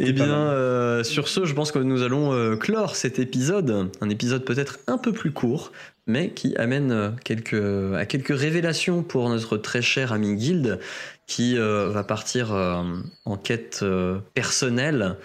Eh 0.00 0.12
bien, 0.12 0.24
euh, 0.28 1.04
sur 1.04 1.28
ce, 1.28 1.44
je 1.44 1.54
pense 1.54 1.70
que 1.70 1.78
nous 1.78 2.02
allons 2.02 2.32
euh, 2.32 2.56
clore 2.56 2.96
cet 2.96 3.20
épisode. 3.20 3.90
Un 4.00 4.08
épisode 4.10 4.44
peut-être 4.44 4.80
un 4.88 4.98
peu 4.98 5.12
plus 5.12 5.30
court, 5.30 5.70
mais 6.08 6.30
qui 6.30 6.56
amène 6.56 6.90
euh, 6.90 7.10
quelques, 7.24 7.94
à 7.96 8.06
quelques 8.06 8.36
révélations 8.36 9.04
pour 9.04 9.28
notre 9.28 9.56
très 9.56 9.82
cher 9.82 10.12
ami 10.12 10.34
Guild, 10.34 10.80
qui 11.28 11.56
euh, 11.56 11.90
va 11.90 12.02
partir 12.02 12.52
euh, 12.52 12.82
en 13.24 13.36
quête 13.36 13.80
euh, 13.84 14.18
personnelle 14.34 15.16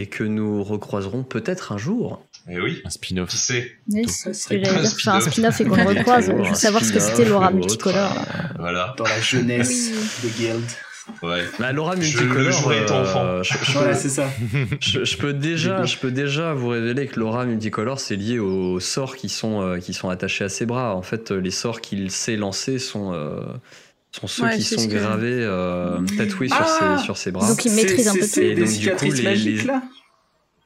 et 0.00 0.06
que 0.06 0.24
nous 0.24 0.62
recroiserons 0.62 1.22
peut-être 1.22 1.72
un 1.72 1.78
jour. 1.78 2.22
Et 2.50 2.58
oui, 2.60 2.80
Un 2.84 2.90
spin-off. 2.90 3.28
qui 3.28 3.36
sait 3.36 3.72
Oui, 3.92 4.08
c'est 4.08 4.32
ce 4.32 4.48
que 4.48 4.54
j'allais 4.54 4.68
un 4.78 4.80
dire. 4.82 4.90
Faire 4.92 5.14
un 5.14 5.20
spin-off. 5.20 5.60
et 5.60 5.64
qu'on 5.64 5.76
le 5.76 5.82
recroise. 5.98 6.26
Je 6.44 6.48
veux 6.48 6.54
savoir 6.54 6.84
ce 6.84 6.92
que 6.92 7.00
c'était 7.00 7.24
Laura 7.26 7.50
multicolore. 7.50 8.14
là. 8.14 8.26
Voilà. 8.58 8.94
Dans 8.96 9.04
la 9.04 9.20
jeunesse 9.20 9.90
de 10.24 10.28
Guild. 10.28 10.64
Ouais. 11.22 11.42
Bah, 11.58 11.72
Laura 11.72 11.94
Je 11.96 12.00
multicolore. 12.00 12.68
le 12.70 12.76
euh, 12.76 13.02
enfant. 13.02 13.42
je- 13.42 13.54
je- 13.64 13.72
Voilà, 13.72 13.94
c'est 13.94 14.08
ça. 14.10 14.28
Je, 14.80 15.04
je 15.04 15.16
peux 15.16 15.32
déjà, 15.32 15.84
je 15.84 15.96
peux 15.96 16.10
déjà 16.10 16.52
vous 16.52 16.68
révéler 16.68 17.06
que 17.06 17.18
l'aura 17.18 17.44
multicolore, 17.46 17.98
c'est 17.98 18.16
lié 18.16 18.38
aux 18.38 18.78
sorts 18.80 19.16
qui 19.16 19.28
sont, 19.30 19.62
euh, 19.62 19.78
qui 19.78 19.94
sont 19.94 20.10
attachés 20.10 20.44
à 20.44 20.48
ses 20.50 20.66
bras. 20.66 20.94
En 20.94 21.02
fait, 21.02 21.30
euh, 21.32 21.40
les 21.40 21.50
sorts 21.50 21.80
qu'il 21.80 22.10
sait 22.10 22.36
lancer 22.36 22.78
sont, 22.78 23.12
euh, 23.14 23.40
sont 24.18 24.26
ceux 24.26 24.44
Ouais, 24.44 24.56
qui 24.56 24.62
sont 24.62 24.78
ce 24.78 24.86
que- 24.88 24.94
gravés, 24.94 25.30
euh, 25.32 25.98
tatoués 26.16 26.48
Ah 26.50 26.64
sur, 26.64 26.98
ses, 26.98 27.04
sur 27.04 27.16
ses 27.16 27.30
bras. 27.30 27.48
Donc, 27.48 27.64
il 27.64 27.72
maîtrise 27.72 28.04
C'est- 28.04 28.08
un 28.08 28.12
peu 28.14 28.20
tout. 28.20 28.26
C'est 28.26 28.54
des 28.54 28.54
donc, 28.54 28.64
du 28.64 28.64
coup, 28.64 28.70
cicatrices 28.80 29.14
les- 29.18 29.22
magiques 29.24 29.60
les- 29.62 29.66
là? 29.66 29.82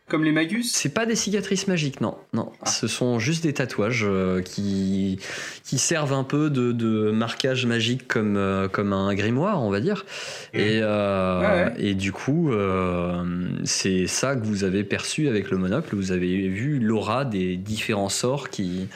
Comme 0.08 0.24
les 0.24 0.32
magus? 0.32 0.70
C'est 0.74 0.90
pas 0.92 1.06
des 1.06 1.16
cicatrices 1.16 1.68
magiques, 1.68 2.02
non. 2.02 2.18
Non, 2.34 2.52
Ah. 2.60 2.66
ce 2.68 2.86
sont 2.86 3.18
juste 3.18 3.44
des 3.44 3.54
tatouages 3.54 4.04
euh, 4.06 4.42
qui, 4.42 5.18
qui 5.64 5.78
servent 5.78 6.12
un 6.12 6.24
peu 6.24 6.50
de, 6.50 6.72
de 6.72 7.10
marquage 7.12 7.64
magique 7.64 8.08
comme, 8.08 8.36
euh, 8.36 8.68
comme 8.68 8.92
un 8.92 9.14
grimoire, 9.14 9.62
on 9.62 9.70
va 9.70 9.80
dire. 9.80 10.04
Et, 10.52 10.80
euh, 10.82 11.40
Ouais, 11.40 11.46
ouais. 11.46 11.74
et 11.78 11.94
du 11.94 12.12
coup, 12.12 12.52
euh, 12.52 13.24
c'est 13.64 14.06
ça 14.06 14.36
que 14.36 14.44
vous 14.44 14.64
avez 14.64 14.84
perçu 14.84 15.28
avec 15.28 15.50
le 15.50 15.56
monocle. 15.56 15.96
Vous 15.96 16.12
avez 16.12 16.46
vu 16.48 16.78
l'aura 16.78 17.24
des 17.24 17.56
différents 17.56 18.10
sorts 18.10 18.50
qui, 18.50 18.88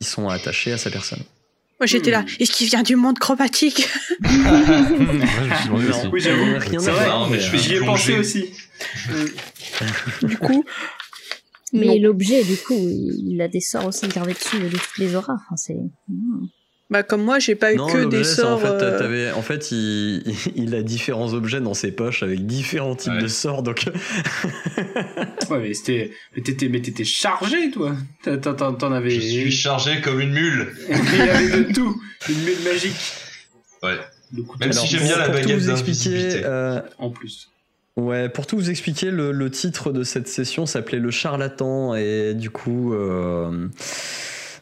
qui 0.00 0.08
sont 0.08 0.28
attachés 0.28 0.72
à 0.72 0.78
sa 0.78 0.90
personne. 0.90 1.22
Moi, 1.80 1.86
j'étais 1.86 2.10
là. 2.10 2.26
Est-ce 2.38 2.52
qu'il 2.52 2.66
vient 2.68 2.82
du 2.82 2.94
monde 2.94 3.18
chromatique 3.18 3.88
suis 5.56 5.68
demandé 5.68 5.88
aussi. 5.88 6.06
Oui, 6.12 6.20
j'avoue. 6.20 6.58
Rien 6.58 6.78
à 6.78 6.92
voir, 6.92 7.32
euh, 7.32 7.38
fais 7.38 7.58
J'y 7.58 7.74
ai 7.76 7.80
pensé 7.80 8.18
aussi. 8.18 8.50
Du 10.22 10.36
coup, 10.36 10.62
Mais 11.72 11.98
l'objet, 11.98 12.44
du 12.44 12.56
coup, 12.58 12.74
il 12.76 13.40
a 13.40 13.48
des 13.48 13.60
sorts 13.60 13.86
aussi 13.86 14.06
gravés 14.08 14.34
dessus 14.34 14.58
de 14.58 14.68
toutes 14.68 14.98
les 14.98 15.14
auras. 15.14 15.34
Enfin, 15.34 15.56
c'est. 15.56 15.76
Bah 16.90 17.04
comme 17.04 17.22
moi, 17.22 17.38
j'ai 17.38 17.54
pas 17.54 17.72
eu 17.72 17.76
Non, 17.76 17.86
que 17.86 18.04
des 18.04 18.24
sorts. 18.24 18.58
En 18.58 18.58
fait, 18.58 18.82
euh, 18.82 19.32
en 19.34 19.42
fait 19.42 19.70
il, 19.70 20.22
il 20.56 20.74
a 20.74 20.82
différents 20.82 21.32
objets 21.34 21.60
dans 21.60 21.72
ses 21.74 21.92
poches 21.92 22.22
avec 22.24 22.44
différents 22.46 22.96
types 22.96 23.12
Ouais. 23.12 23.22
de 23.22 23.28
sorts. 23.28 23.62
Donc, 23.62 23.84
Ouais, 25.50 25.58
mais 25.60 25.74
c'était, 25.74 26.10
mais 26.36 26.42
t'étais, 26.42 26.68
mais 26.68 26.80
t'étais 26.80 27.04
chargé, 27.04 27.70
toi. 27.70 27.94
T'en, 28.24 28.54
t'en, 28.54 28.74
t'en 28.74 28.92
avais. 28.92 29.10
Je 29.10 29.20
suis 29.20 29.52
chargé 29.52 30.00
comme 30.00 30.20
une 30.20 30.32
mule. 30.32 30.68
Il 30.88 31.18
y 31.18 31.20
avait 31.22 31.64
de 31.64 31.72
tout. 31.72 32.00
Une 32.28 32.42
mule 32.44 32.60
magique. 32.64 33.12
Ouais. 33.82 33.98
Même 34.60 34.72
si 34.72 34.86
j'aime 34.86 35.02
bien 35.04 35.16
la 35.18 35.28
baguette 35.28 35.58
vous 35.58 35.70
expliquer, 35.70 36.42
euh, 36.44 36.80
en 36.98 37.10
plus. 37.10 37.48
Ouais, 37.96 38.28
pour 38.28 38.46
tout 38.46 38.56
vous 38.56 38.70
expliquer, 38.70 39.10
le, 39.10 39.32
le 39.32 39.50
titre 39.50 39.92
de 39.92 40.04
cette 40.04 40.28
session 40.28 40.66
s'appelait 40.66 40.98
Le 41.00 41.10
Charlatan 41.10 41.94
et 41.96 42.34
du 42.34 42.48
coup, 42.50 42.94
euh, 42.94 43.66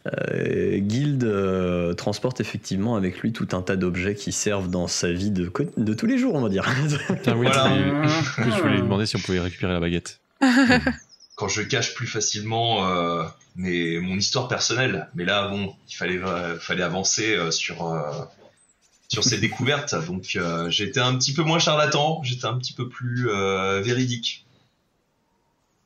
euh, 0.07 0.79
Guild 0.79 1.25
euh, 1.25 1.93
transporte 1.95 2.41
effectivement 2.41 2.97
avec 2.97 3.19
lui 3.21 3.33
tout 3.33 3.49
un 3.53 3.63
tas 3.63 3.77
d'objets 3.77 4.15
qui 4.15 4.33
servent 4.33 4.71
dans 4.71 4.87
sa 4.87 5.13
vie 5.13 5.31
de, 5.31 5.49
tous 5.95 6.07
les 6.07 6.19
jours, 6.19 6.35
on 6.35 6.41
va 6.41 6.49
dire. 6.49 6.65
Putain, 7.09 7.37
oui, 7.37 7.47
Voilà. 7.53 8.07
je 8.39 8.61
voulais- 8.61 8.75
lui 8.77 8.83
demander 8.83 9.07
si 9.07 9.17
on 9.17 9.21
pouvait 9.21 9.41
récupérer 9.41 9.73
la 9.73 9.81
baguette. 9.81 10.21
Quand 11.37 11.49
je 11.49 11.63
cache 11.63 11.95
plus 11.95 12.07
facilement 12.07 12.89
euh, 12.89 13.23
mes, 13.57 14.01
mon 14.01 14.17
histoire 14.17 14.49
personnelle. 14.49 15.09
Mais 15.15 15.25
là, 15.25 15.49
bon, 15.49 15.75
il 15.89 15.95
fallait, 15.95 16.19
euh, 16.19 16.59
fallait 16.59 16.83
avancer 16.83 17.37
euh, 17.37 17.51
sur, 17.53 17.87
euh, 17.87 18.11
sur 19.09 19.23
ces 19.25 19.39
découvertes. 19.39 19.95
Donc 20.07 20.33
euh, 20.37 20.69
j'étais 20.71 21.01
un 21.01 21.17
petit 21.17 21.33
peu 21.35 21.43
moins 21.43 21.59
charlatan, 21.61 22.21
j'étais 22.25 22.47
un 22.47 22.57
petit 22.59 22.73
peu 22.73 22.89
plus 22.89 23.29
euh, 23.31 23.81
véridique. 23.83 24.47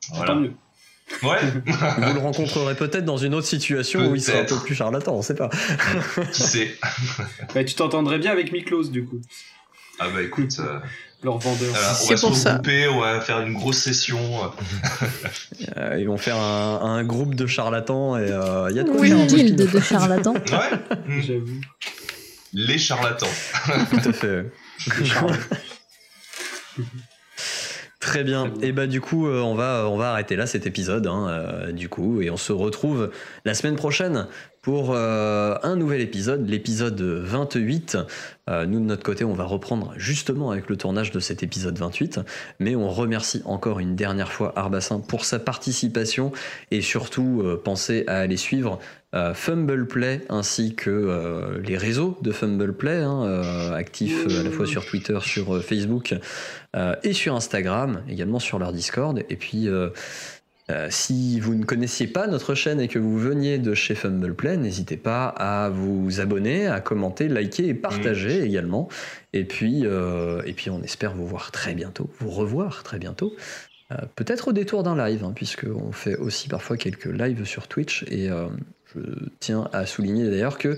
Tant 0.09 0.17
Voilà. 0.17 0.35
mieux. 0.37 0.53
Ouais, 1.23 1.39
vous 1.99 2.15
le 2.15 2.19
rencontrerez 2.21 2.75
peut-être 2.75 3.05
dans 3.05 3.17
une 3.19 3.35
autre 3.35 3.47
situation 3.47 4.11
où 4.11 4.15
il 4.15 4.23
sera 4.23 4.39
un 4.41 4.45
peu 4.45 4.57
plus 4.59 4.75
charlatan, 4.75 5.15
on 5.15 5.23
sait 5.23 5.35
pas. 5.37 5.51
qui 6.33 6.43
sait 6.43 6.77
Bah, 7.55 7.63
tu 7.65 7.75
t'entendrais 7.75 8.19
bien 8.19 8.33
avec 8.33 8.51
Miklos, 8.53 8.89
du 8.89 9.05
coup. 9.05 9.21
Ah 9.99 10.09
bah 10.13 10.23
écoute, 10.23 10.57
euh, 10.59 10.79
Leur 11.23 11.39
vendeur. 11.39 11.71
on 11.71 11.95
C'est 11.95 12.15
va 12.15 12.17
se 12.17 12.35
ça. 12.35 12.51
regrouper, 12.55 12.89
on 12.89 13.01
va 13.01 13.21
faire 13.21 13.41
une 13.43 13.53
grosse 13.53 13.77
session. 13.79 14.19
Euh, 15.77 15.97
ils 16.01 16.09
vont 16.09 16.17
faire 16.17 16.37
un, 16.37 16.81
un 16.83 17.05
groupe 17.05 17.35
de 17.37 17.47
charlatans 17.47 18.17
et 18.17 18.23
euh, 18.23 18.69
il 18.71 18.77
y 18.77 18.81
a 18.81 18.83
de 18.83 18.91
quoi 18.91 19.01
Oui. 19.01 19.11
Une 19.11 19.27
guilde 19.27 19.71
de 19.71 19.81
charlatans. 19.81 20.35
Ouais, 20.51 21.21
J'avoue. 21.21 21.61
les 22.53 22.79
charlatans. 22.79 23.29
Tout 23.91 24.09
à 24.09 24.13
fait. 24.13 24.47
Les 24.99 25.05
charlatans. 25.05 25.39
Très 28.03 28.25
bien. 28.25 28.49
Très 28.49 28.59
bien. 28.59 28.69
Et 28.69 28.73
bah 28.73 28.89
du 28.89 29.01
coup, 29.01 29.29
euh, 29.29 29.41
on 29.41 29.55
va 29.55 29.87
on 29.89 29.97
va 29.97 30.11
arrêter 30.11 30.35
là 30.35 30.47
cet 30.47 30.67
épisode, 30.67 31.07
hein, 31.07 31.29
euh, 31.29 31.73
du 31.73 31.89
coup, 31.89 32.21
et 32.21 32.31
on 32.31 32.37
se 32.37 32.53
retrouve 32.53 33.13
la 33.45 33.55
semaine 33.55 33.77
prochaine 33.77 34.27
pour 34.63 34.93
euh, 34.93 35.57
un 35.65 35.77
nouvel 35.77 36.01
épisode, 36.01 36.49
l'épisode 36.49 37.01
28. 37.01 37.99
Euh, 38.49 38.65
nous 38.65 38.79
de 38.79 38.85
notre 38.85 39.03
côté, 39.03 39.25
on 39.25 39.35
va 39.35 39.45
reprendre 39.45 39.93
justement 39.97 40.53
avec 40.53 40.71
le 40.71 40.77
tournage 40.77 41.11
de 41.11 41.21
cet 41.21 41.43
épisode 41.43 41.77
28, 41.77 42.21
mais 42.61 42.77
on 42.77 42.89
remercie 42.89 43.43
encore 43.45 43.81
une 43.81 43.97
dernière 43.97 44.33
fois 44.33 44.53
Arbassin 44.57 45.01
pour 45.01 45.25
sa 45.25 45.39
participation 45.39 46.33
et 46.71 46.81
surtout 46.81 47.43
euh, 47.45 47.61
pensez 47.63 48.05
à 48.07 48.19
aller 48.19 48.37
suivre 48.37 48.79
euh, 49.15 49.35
Fumble 49.35 49.87
Play 49.87 50.23
ainsi 50.31 50.75
que 50.75 50.89
euh, 50.89 51.61
les 51.63 51.77
réseaux 51.77 52.17
de 52.23 52.33
Fumble 52.33 52.73
Play, 52.73 52.97
hein, 52.97 53.25
euh, 53.27 53.75
actifs 53.75 54.27
à 54.27 54.43
la 54.43 54.51
fois 54.51 54.67
sur 54.67 54.87
Twitter, 54.87 55.19
sur 55.21 55.63
Facebook 55.63 56.15
et 57.03 57.13
sur 57.13 57.37
Instagram, 57.37 58.03
également 58.09 58.39
sur 58.39 58.59
leur 58.59 58.73
Discord. 58.73 59.23
Et 59.29 59.37
puis, 59.37 59.69
euh, 60.71 60.89
si 60.91 61.41
vous 61.41 61.55
ne 61.55 61.65
connaissiez 61.65 62.07
pas 62.07 62.27
notre 62.29 62.55
chaîne 62.55 62.81
et 62.81 62.89
que 62.89 62.99
vous 62.99 63.19
veniez 63.19 63.59
de 63.59 63.75
chez 63.75 63.95
Fumble 63.95 64.35
Play, 64.35 64.57
n'hésitez 64.57 64.97
pas 64.97 65.27
à 65.27 65.69
vous 65.69 66.21
abonner, 66.21 66.69
à 66.69 66.81
commenter, 66.81 67.29
liker 67.29 67.67
et 67.69 67.75
partager 67.75 68.43
également. 68.43 68.89
Et 69.33 69.45
puis, 69.45 69.83
euh, 69.85 70.41
et 70.47 70.53
puis, 70.53 70.71
on 70.71 70.83
espère 70.83 71.15
vous 71.15 71.27
voir 71.27 71.51
très 71.51 71.75
bientôt, 71.75 72.09
vous 72.21 72.31
revoir 72.31 72.85
très 72.85 72.99
bientôt. 72.99 73.35
Euh, 73.91 73.97
Peut-être 74.15 74.49
au 74.49 74.53
détour 74.53 74.85
d'un 74.85 74.97
live, 74.97 75.25
hein, 75.25 75.33
puisqu'on 75.35 75.91
fait 75.91 76.17
aussi 76.17 76.49
parfois 76.49 76.77
quelques 76.77 77.07
lives 77.07 77.45
sur 77.45 77.67
Twitch. 77.67 78.05
Et 78.09 78.29
je 78.95 79.01
tiens 79.41 79.69
à 79.73 79.85
souligner 79.85 80.31
d'ailleurs 80.31 80.59
que 80.59 80.77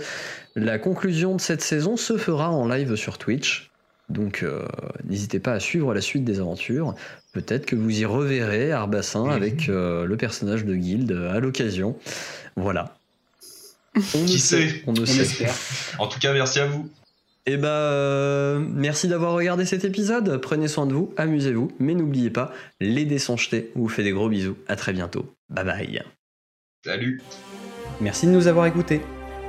la 0.57 0.79
conclusion 0.79 1.37
de 1.37 1.41
cette 1.41 1.63
saison 1.63 1.97
se 1.97 2.17
fera 2.17 2.51
en 2.51 2.67
live 2.67 2.97
sur 2.97 3.19
Twitch. 3.19 3.71
Donc 4.11 4.43
euh, 4.43 4.67
n'hésitez 5.09 5.39
pas 5.41 5.53
à 5.53 5.61
suivre 5.61 5.95
la 5.95 6.01
suite 6.01 6.25
des 6.25 6.41
aventures. 6.41 6.95
Peut-être 7.33 7.65
que 7.67 7.75
vous 7.77 8.01
y 8.01 8.05
reverrez 8.05 8.71
Arbassin 8.73 9.25
Mhm. 9.25 9.31
avec 9.31 9.69
euh, 9.69 10.05
le 10.07 10.17
personnage 10.17 10.65
de 10.65 10.75
Guild 10.75 11.11
euh, 11.13 11.35
à 11.35 11.41
l'occasion. 11.41 11.97
Voilà. 12.57 12.97
On 13.97 14.25
Qui 14.25 14.39
sait, 14.39 14.69
sait 14.69 14.83
on 14.87 14.93
ne 14.93 15.01
On 15.01 15.07
sait. 15.07 15.23
espère. 15.23 15.55
En 15.99 16.07
tout 16.09 16.19
cas, 16.19 16.33
merci 16.33 16.61
à 16.61 16.67
vous. 16.67 16.89
Et 17.47 17.57
bah, 17.59 17.69
euh, 17.69 18.59
merci 18.59 19.07
d'avoir 19.07 19.33
regardé 19.35 19.65
cet 19.67 19.85
épisode. 19.85 20.39
Prenez 20.41 20.67
soin 20.67 20.87
de 20.87 20.95
vous, 20.95 21.13
amusez-vous, 21.17 21.71
mais 21.79 21.95
n'oubliez 21.95 22.31
pas, 22.31 22.53
les 22.81 23.05
dés 23.05 23.19
sont 23.19 23.37
jetés. 23.37 23.71
On 23.77 23.81
vous 23.81 23.89
fait 23.89 24.03
des 24.03 24.13
gros 24.13 24.29
bisous. 24.29 24.57
À 24.67 24.77
très 24.77 24.93
bientôt. 24.93 25.27
Bye 25.51 25.65
bye. 25.65 26.03
Salut. 26.85 27.21
Merci 28.01 28.27
de 28.27 28.33
nous 28.33 28.47
avoir 28.49 28.67
écoutés. 28.67 29.01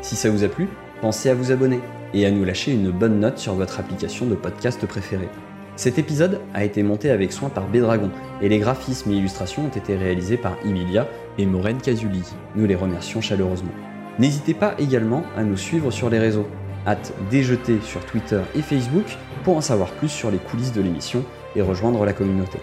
Si 0.02 0.16
ça 0.16 0.30
vous 0.30 0.44
a 0.44 0.50
plu, 0.50 0.68
pensez 1.02 1.30
à 1.30 1.34
vous 1.36 1.52
abonner 1.52 1.80
et 2.14 2.26
à 2.26 2.32
nous 2.32 2.46
lâcher 2.46 2.72
une 2.72 2.92
bonne 2.92 3.20
note 3.20 3.38
sur 3.38 3.56
votre 3.56 3.80
application 3.80 4.26
de 4.26 4.36
podcast 4.36 4.86
préférée. 4.86 5.30
Cet 5.76 6.00
épisode 6.00 6.40
a 6.54 6.64
été 6.64 6.84
monté 6.84 7.10
avec 7.10 7.34
soin 7.34 7.50
par 7.50 7.68
Bédragon 7.68 8.10
et 8.42 8.48
les 8.48 8.60
graphismes 8.60 9.12
et 9.12 9.16
illustrations 9.16 9.66
ont 9.66 9.78
été 9.78 9.98
réalisés 9.98 10.38
par 10.38 10.56
Emilia 10.64 11.08
et 11.38 11.46
Maureen 11.46 11.82
Casuli. 11.82 12.24
Nous 12.56 12.66
les 12.66 12.76
remercions 12.76 13.20
chaleureusement. 13.20 13.74
N'hésitez 14.18 14.54
pas 14.54 14.76
également 14.80 15.24
à 15.36 15.44
nous 15.44 15.58
suivre 15.58 15.92
sur 15.92 16.10
les 16.10 16.20
réseaux. 16.20 16.48
Hâte 16.88 17.14
déjeter 17.30 17.80
sur 17.82 18.06
Twitter 18.06 18.40
et 18.56 18.62
Facebook 18.62 19.18
pour 19.44 19.58
en 19.58 19.62
savoir 19.62 19.92
plus 19.92 20.08
sur 20.08 20.32
les 20.32 20.38
coulisses 20.38 20.72
de 20.72 20.82
l'émission 20.82 21.26
et 21.56 21.62
rejoindre 21.62 22.06
la 22.06 22.14
communauté. 22.14 22.60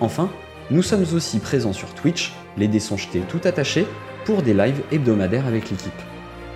Enfin, 0.00 0.30
nous 0.70 0.82
sommes 0.82 1.04
aussi 1.14 1.40
présents 1.40 1.72
sur 1.72 1.92
Twitch, 1.94 2.32
les 2.56 2.68
dés 2.68 2.80
sont 2.80 2.96
jetés 2.96 3.22
tout 3.28 3.40
attachés, 3.44 3.86
pour 4.24 4.42
des 4.42 4.54
lives 4.54 4.82
hebdomadaires 4.92 5.46
avec 5.46 5.70
l'équipe. 5.70 5.92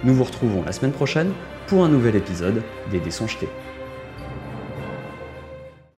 Nous 0.04 0.14
vous 0.14 0.24
retrouvons 0.24 0.62
la 0.64 0.72
semaine 0.72 0.92
prochaine 0.92 1.32
pour 1.66 1.84
un 1.84 1.88
nouvel 1.88 2.16
épisode 2.16 2.62
des 2.90 3.00
dés. 3.00 3.65